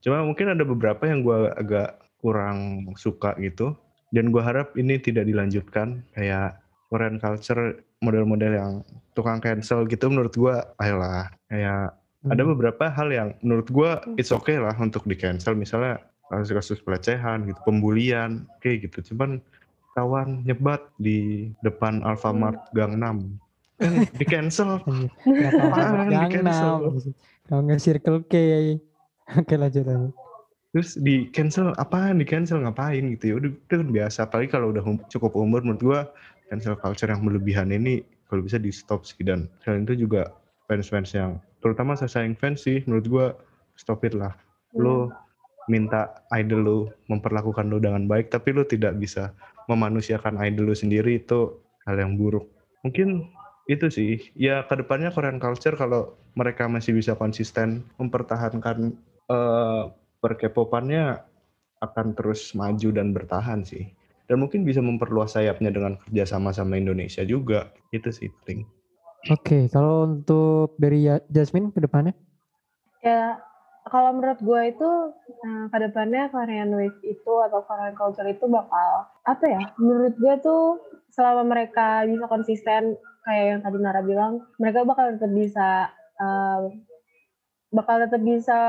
[0.04, 3.78] cuma mungkin ada beberapa yang gue agak kurang suka gitu.
[4.12, 6.02] Dan gue harap ini tidak dilanjutkan.
[6.16, 8.72] Kayak Korean culture model-model yang
[9.18, 11.28] tukang cancel gitu menurut gue ayolah.
[11.52, 12.32] Kayak hmm.
[12.32, 17.48] ada beberapa hal yang menurut gue it's okay lah untuk di cancel misalnya kasus-kasus pelecehan
[17.48, 19.12] gitu pembulian kayak gitu.
[19.14, 19.44] Cuman
[19.98, 22.74] kawan nyebat di depan Alfamart hmm.
[22.78, 23.48] Gang 6
[23.86, 26.74] eh, di cancel apaan di cancel
[27.50, 28.34] kalau nggak Circle K
[29.36, 30.14] oke lanjut lanjut.
[30.76, 33.34] Terus di cancel apaan di cancel ngapain gitu ya?
[33.40, 34.20] Udah itu kan biasa.
[34.28, 36.00] Apalagi kalau udah um, cukup umur menurut gua
[36.52, 39.20] cancel culture yang berlebihan ini kalau bisa di stop sih.
[39.24, 40.36] Dan selain itu juga
[40.68, 43.26] fans-fans yang terutama saya sayang fans sih menurut gua
[43.80, 44.36] stop it lah.
[44.76, 45.12] Lo hmm.
[45.72, 49.32] minta idol lo memperlakukan lo dengan baik tapi lo tidak bisa
[49.72, 51.58] memanusiakan idol lu sendiri itu
[51.88, 52.48] hal yang buruk.
[52.84, 53.28] Mungkin
[53.68, 54.12] itu sih.
[54.36, 58.96] Ya ke depannya Korean culture kalau mereka masih bisa konsisten mempertahankan
[59.32, 61.22] uh, perkepopannya
[61.78, 63.94] akan terus maju dan bertahan sih
[64.28, 68.68] dan mungkin bisa memperluas sayapnya dengan kerjasama sama Indonesia juga itu sih paling.
[69.28, 72.14] Oke, okay, kalau untuk dari Jasmine ke depannya?
[73.04, 73.40] Ya,
[73.88, 74.90] kalau menurut gue itu
[75.44, 79.62] nah, ke depannya Korean Wave itu atau Korean Culture itu bakal apa ya?
[79.80, 80.80] Menurut gue tuh
[81.12, 86.72] selama mereka bisa konsisten kayak yang tadi Nara bilang, mereka bakal tetap bisa uh,
[87.72, 88.60] bakal tetap bisa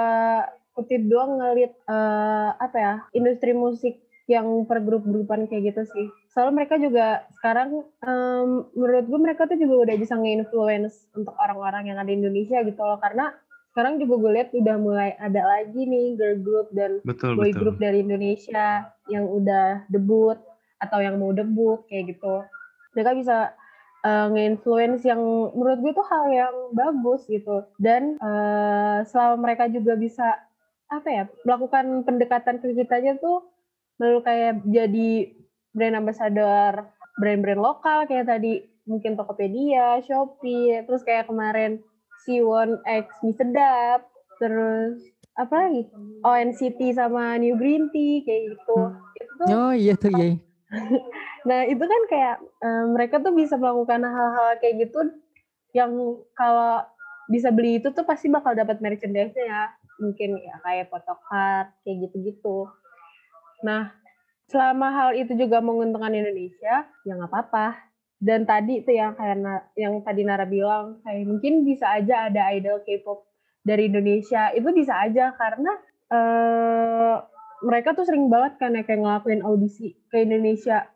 [0.74, 6.07] kutip doang ngelit uh, apa ya industri musik yang per grup-grupan kayak gitu sih.
[6.28, 11.88] Soalnya mereka juga sekarang um, menurut gue mereka tuh juga udah bisa nge-influence untuk orang-orang
[11.88, 13.32] yang ada di Indonesia gitu loh karena
[13.72, 17.61] sekarang juga gue lihat udah mulai ada lagi nih girl group dan betul, boy betul.
[17.64, 20.36] group dari Indonesia yang udah debut
[20.78, 22.44] atau yang mau debut kayak gitu.
[22.92, 23.57] Mereka bisa
[24.05, 25.20] uh, nge-influence yang
[25.55, 27.64] menurut gue tuh hal yang bagus gitu.
[27.78, 30.38] Dan uh, selama mereka juga bisa
[30.88, 33.44] apa ya melakukan pendekatan ke kita aja tuh
[34.01, 35.11] lalu kayak jadi
[35.76, 36.88] brand ambassador
[37.20, 41.84] brand-brand lokal kayak tadi mungkin Tokopedia, Shopee, terus kayak kemarin
[42.24, 44.09] Siwon X mie sedap
[44.40, 45.03] terus
[45.38, 45.82] apa lagi
[46.26, 49.18] oh NCT sama New Green Tea kayak gitu hmm.
[49.18, 50.34] itu tuh, oh iya tuh iya
[51.48, 55.00] nah itu kan kayak um, mereka tuh bisa melakukan hal-hal kayak gitu
[55.72, 55.92] yang
[56.36, 56.84] kalau
[57.28, 59.72] bisa beli itu tuh pasti bakal dapat merchandise ya.
[59.98, 62.70] Mungkin ya kayak photocard kayak gitu-gitu.
[63.66, 63.92] Nah
[64.48, 67.76] selama hal itu juga menguntungkan Indonesia ya nggak apa-apa.
[68.18, 72.82] Dan tadi itu yang kayak yang tadi Nara bilang kayak mungkin bisa aja ada idol
[72.82, 73.28] K-pop
[73.62, 74.50] dari Indonesia.
[74.56, 75.72] Itu bisa aja karena
[76.10, 77.16] uh,
[77.64, 80.86] mereka tuh sering banget kan ya kayak ngelakuin audisi ke Indonesia.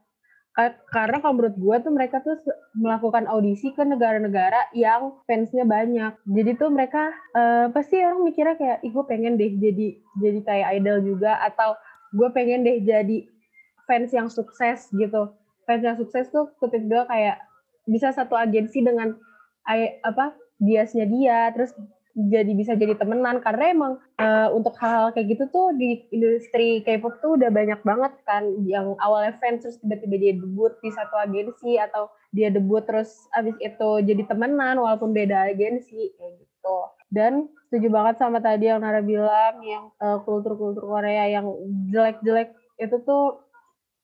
[0.92, 2.36] Karena kalau menurut gue tuh mereka tuh
[2.76, 6.12] melakukan audisi ke negara-negara yang fansnya banyak.
[6.28, 10.68] Jadi tuh mereka uh, pasti orang mikirnya kayak ih gue pengen deh jadi jadi kayak
[10.76, 11.72] idol juga atau
[12.12, 13.24] gue pengen deh jadi
[13.88, 15.32] fans yang sukses gitu.
[15.64, 17.40] Fans yang sukses tuh kutip gue kayak
[17.88, 19.16] bisa satu agensi dengan
[20.04, 21.74] apa biasnya dia terus
[22.12, 23.40] jadi bisa jadi temenan.
[23.40, 28.12] Karena emang uh, untuk hal-hal kayak gitu tuh di industri K-pop tuh udah banyak banget
[28.28, 28.44] kan.
[28.64, 33.56] Yang awalnya fans terus tiba-tiba dia debut di satu agensi atau dia debut terus abis
[33.60, 36.78] itu jadi temenan walaupun beda agensi kayak gitu.
[37.12, 41.48] Dan setuju banget sama tadi yang Nara bilang yang uh, kultur-kultur Korea yang
[41.92, 43.44] jelek-jelek itu tuh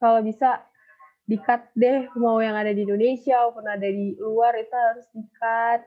[0.00, 0.64] kalau bisa
[1.28, 2.08] dikat deh.
[2.16, 5.84] Mau yang ada di Indonesia maupun ada di luar itu harus dikat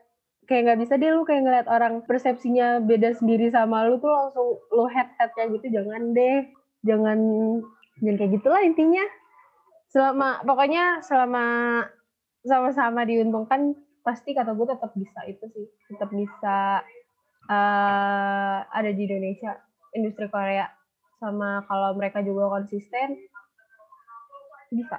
[0.50, 4.48] kayak nggak bisa deh lu kayak ngeliat orang persepsinya beda sendiri sama lu tuh langsung
[4.74, 6.50] lu head head kayak gitu jangan deh
[6.82, 7.20] jangan
[8.02, 9.06] jangan kayak gitulah intinya
[9.92, 11.46] selama pokoknya selama
[12.42, 16.82] sama-sama diuntungkan pasti kata gue tetap bisa itu sih tetap bisa
[17.46, 19.62] uh, ada di Indonesia
[19.94, 20.66] industri Korea
[21.22, 23.30] sama kalau mereka juga konsisten
[24.74, 24.98] bisa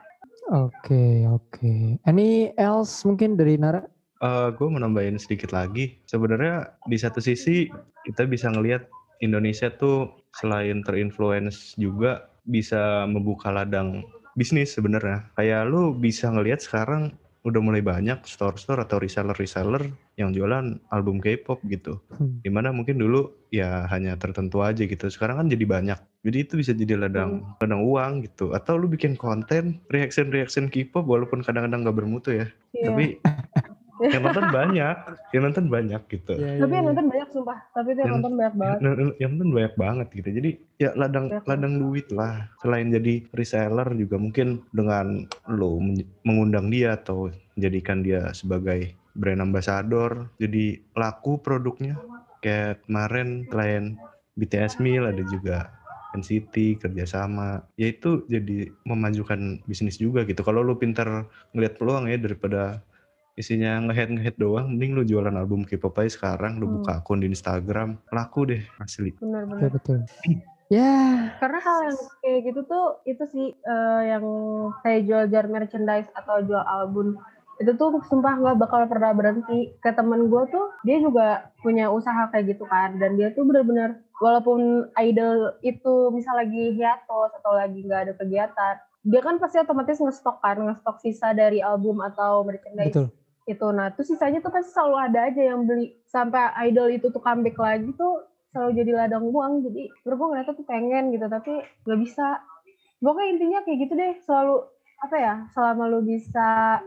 [0.51, 2.03] Oke, oke.
[2.03, 3.87] Any else mungkin dari Nara?
[4.23, 5.99] Uh, gue mau nambahin sedikit lagi.
[6.07, 7.67] Sebenarnya di satu sisi
[8.07, 8.87] kita bisa ngelihat
[9.19, 14.07] Indonesia tuh selain terinfluence juga bisa membuka ladang
[14.39, 15.27] bisnis sebenarnya.
[15.35, 21.59] Kayak lu bisa ngelihat sekarang udah mulai banyak store-store atau reseller-reseller yang jualan album K-pop
[21.67, 21.99] gitu.
[22.15, 22.39] Hmm.
[22.39, 25.11] Di mana mungkin dulu ya hanya tertentu aja gitu.
[25.11, 25.99] Sekarang kan jadi banyak.
[26.23, 27.59] Jadi itu bisa jadi ladang hmm.
[27.59, 28.55] ladang uang gitu.
[28.55, 32.47] Atau lu bikin konten reaction-reaction K-pop walaupun kadang-kadang nggak bermutu ya.
[32.79, 32.95] Yeah.
[32.95, 33.05] Tapi
[34.11, 34.97] yang nonton banyak
[35.31, 36.33] yang nonton banyak gitu.
[36.35, 36.89] Ya, Tapi ya, yang ya.
[36.91, 37.59] nonton banyak sumpah.
[37.71, 38.79] Tapi itu yang Yang- nonton banyak banget.
[38.81, 40.29] yang, yang nonton banyak banget gitu.
[40.33, 42.35] Jadi ya ladang Banyak ladang duit lah.
[42.59, 45.07] Selain jadi reseller juga mungkin dengan
[45.47, 51.95] lo men- mengundang dia atau menjadikan dia sebagai brand ambassador jadi laku produknya.
[52.41, 53.95] Kayak kemarin klien
[54.35, 55.71] BTS Meal ada juga
[56.13, 57.65] NCT kerjasama.
[57.75, 60.43] Ya itu jadi memajukan bisnis juga gitu.
[60.43, 62.85] Kalau lu pintar ngeliat peluang ya daripada
[63.43, 66.75] isinya ngehead ngehead doang mending lu jualan album K-pop aja sekarang lu Hmm.
[66.79, 69.71] buka akun di Instagram laku deh asli Ya, Benar-benar.
[69.75, 69.99] betul.
[70.73, 74.25] Ya, Karena hal yang kayak gitu tuh itu sih eh, yang
[74.81, 77.21] kayak jual-jual merchandise atau jual album
[77.61, 79.77] itu tuh sumpah nggak bakal pernah berhenti.
[79.85, 84.01] Ke temen gue tuh dia juga punya usaha kayak gitu kan dan dia tuh bener-bener
[84.17, 89.99] walaupun idol itu misal lagi hiatus atau lagi nggak ada kegiatan dia kan pasti otomatis
[89.99, 93.11] ngestok kan ngestok sisa dari album atau merchandise betul.
[93.49, 95.95] Itu nah tuh sisanya tuh pasti selalu ada aja yang beli.
[96.07, 100.67] Sampai idol itu tuh comeback lagi tuh selalu jadi ladang uang jadi menurut gue tuh
[100.69, 101.53] pengen gitu tapi
[101.87, 102.43] nggak bisa.
[103.03, 104.13] Pokoknya intinya kayak gitu deh.
[104.23, 104.57] Selalu
[105.03, 106.79] apa ya selama lu bisa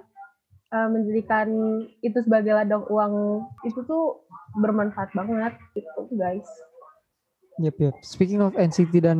[0.71, 1.47] eh, menjadikan
[1.99, 4.23] itu sebagai ladang uang itu tuh
[4.55, 5.53] bermanfaat banget.
[5.75, 6.47] Gitu guys
[7.55, 7.95] Yep, yep.
[8.03, 9.19] Speaking of NCT dan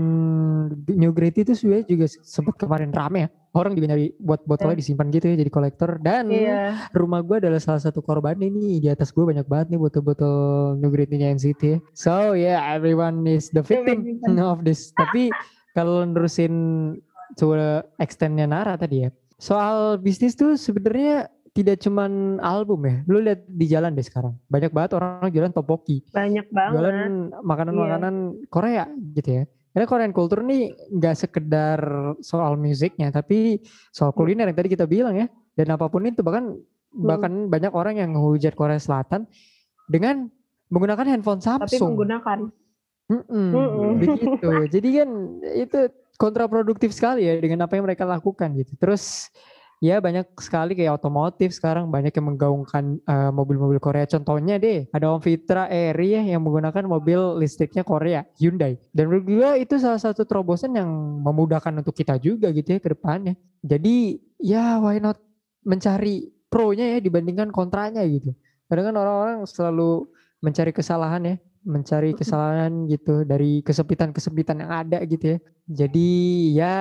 [0.92, 3.30] New Great itu sebenarnya juga sempat kemarin rame ya.
[3.56, 7.64] Orang juga nyari buat botolnya disimpan gitu ya jadi kolektor dan iya rumah gue adalah
[7.64, 11.80] salah satu korban ini di atas gue banyak banget nih botol-botol New Great-nya NCT ya.
[11.96, 14.92] So yeah, everyone is the victim of this.
[15.00, 15.32] Tapi
[15.72, 16.54] kalau nerusin
[17.40, 17.56] to
[18.04, 19.10] extendnya Nara tadi ya.
[19.40, 22.96] Soal bisnis tuh sebenarnya tidak cuman album ya.
[23.08, 24.36] Lu lihat di jalan deh sekarang.
[24.52, 28.16] Banyak banget orang jualan topoki banyak banget jualan makanan-makanan
[28.52, 28.86] Korea
[29.16, 29.44] gitu ya.
[29.72, 31.80] Karena Korean culture nih nggak sekedar
[32.24, 33.60] soal musiknya, tapi
[33.92, 35.28] soal kuliner yang tadi kita bilang ya.
[35.56, 36.60] Dan apa pun itu bahkan
[36.92, 39.28] bahkan banyak orang yang menghujat Korea Selatan
[39.88, 40.28] dengan
[40.72, 41.96] menggunakan handphone tapi Samsung.
[41.96, 42.40] menggunakan
[43.06, 43.92] Mm-mm, Mm-mm.
[44.02, 44.50] begitu.
[44.80, 45.10] Jadi kan
[45.56, 45.80] itu
[46.18, 48.74] kontraproduktif sekali ya dengan apa yang mereka lakukan gitu.
[48.80, 49.30] Terus
[49.84, 54.08] ya banyak sekali kayak otomotif sekarang banyak yang menggaungkan eh, mobil-mobil Korea.
[54.08, 58.80] Contohnya deh ada Om Fitra Eri ya yang menggunakan mobil listriknya Korea Hyundai.
[58.96, 60.90] Dan menurut itu salah satu terobosan yang
[61.24, 63.34] memudahkan untuk kita juga gitu ya ke depannya.
[63.66, 65.20] Jadi ya why not
[65.66, 68.32] mencari pro-nya ya dibandingkan kontranya gitu.
[68.70, 70.10] Kadang kan orang-orang selalu
[70.42, 71.36] mencari kesalahan ya
[71.66, 75.38] mencari kesalahan gitu dari kesempitan-kesempitan yang ada gitu ya.
[75.66, 76.10] Jadi
[76.54, 76.76] ya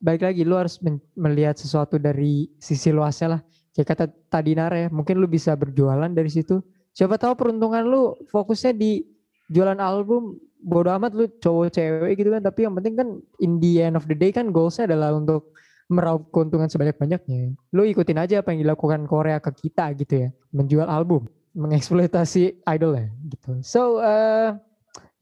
[0.00, 0.80] balik lagi lu harus
[1.14, 3.40] melihat sesuatu dari sisi luasnya lah.
[3.76, 6.58] Kayak kata tadi Nara ya, mungkin lu bisa berjualan dari situ.
[6.96, 9.04] Siapa tahu peruntungan lu fokusnya di
[9.52, 13.08] jualan album bodo amat lu cowok cewek gitu kan tapi yang penting kan
[13.40, 15.56] in the end of the day kan goalsnya adalah untuk
[15.88, 17.54] meraup keuntungan sebanyak-banyaknya.
[17.74, 22.92] Lu ikutin aja apa yang dilakukan Korea ke kita gitu ya, menjual album mengeksploitasi idol
[22.94, 23.50] ya gitu.
[23.66, 24.54] So uh,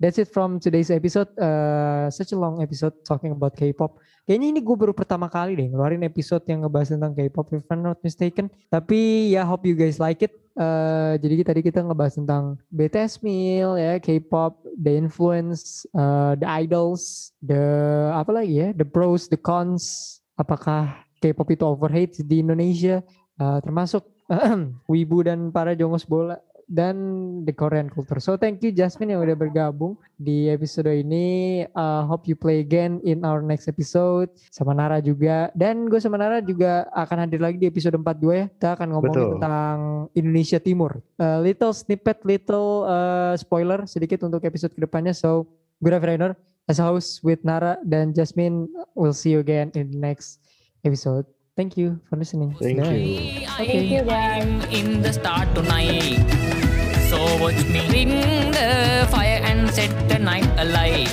[0.01, 1.29] that's it from today's episode.
[1.37, 3.99] Uh, such a long episode talking about K-pop.
[4.29, 7.81] Kayaknya ini gue baru pertama kali deh ngeluarin episode yang ngebahas tentang K-pop if I'm
[7.81, 8.53] not mistaken.
[8.69, 10.37] Tapi ya hope you guys like it.
[10.59, 17.31] Uh, jadi tadi kita ngebahas tentang BTS Meal ya, K-pop, the influence, uh, the idols,
[17.39, 17.63] the
[18.11, 20.19] apa lagi ya, the pros, the cons.
[20.35, 23.01] Apakah K-pop itu overrated di Indonesia?
[23.39, 24.03] Uh, termasuk
[24.91, 26.37] Wibu dan para jongos bola
[26.69, 26.97] dan
[27.49, 28.21] the Korean culture.
[28.21, 31.65] So thank you Jasmine yang udah bergabung di episode ini.
[31.73, 35.49] Uh, hope you play again in our next episode sama Nara juga.
[35.57, 38.47] Dan gue sama Nara juga akan hadir lagi di episode 42 ya.
[38.53, 39.31] Kita akan ngomongin Betul.
[39.41, 39.77] tentang
[40.13, 41.01] Indonesia Timur.
[41.17, 45.17] Uh, little snippet, little uh, spoiler sedikit untuk episode ke depannya.
[45.17, 45.49] So
[45.81, 46.37] good afternoon
[46.69, 48.69] as a host with Nara dan Jasmine.
[48.93, 50.45] We'll see you again in the next
[50.85, 51.38] episode.
[51.59, 52.55] Thank you for listening.
[52.55, 52.95] Thank Bye.
[52.95, 53.47] you.
[53.59, 54.47] Thank you, guys.
[54.47, 56.23] I'm in the start tonight.
[57.11, 58.15] So watch me bring
[58.55, 61.11] the fire and set the night alight.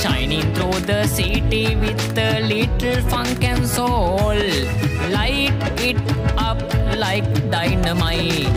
[0.00, 4.40] Shining through the city with a little funk and soul.
[5.12, 6.00] Light it
[6.40, 6.64] up
[6.96, 8.48] like dynamite.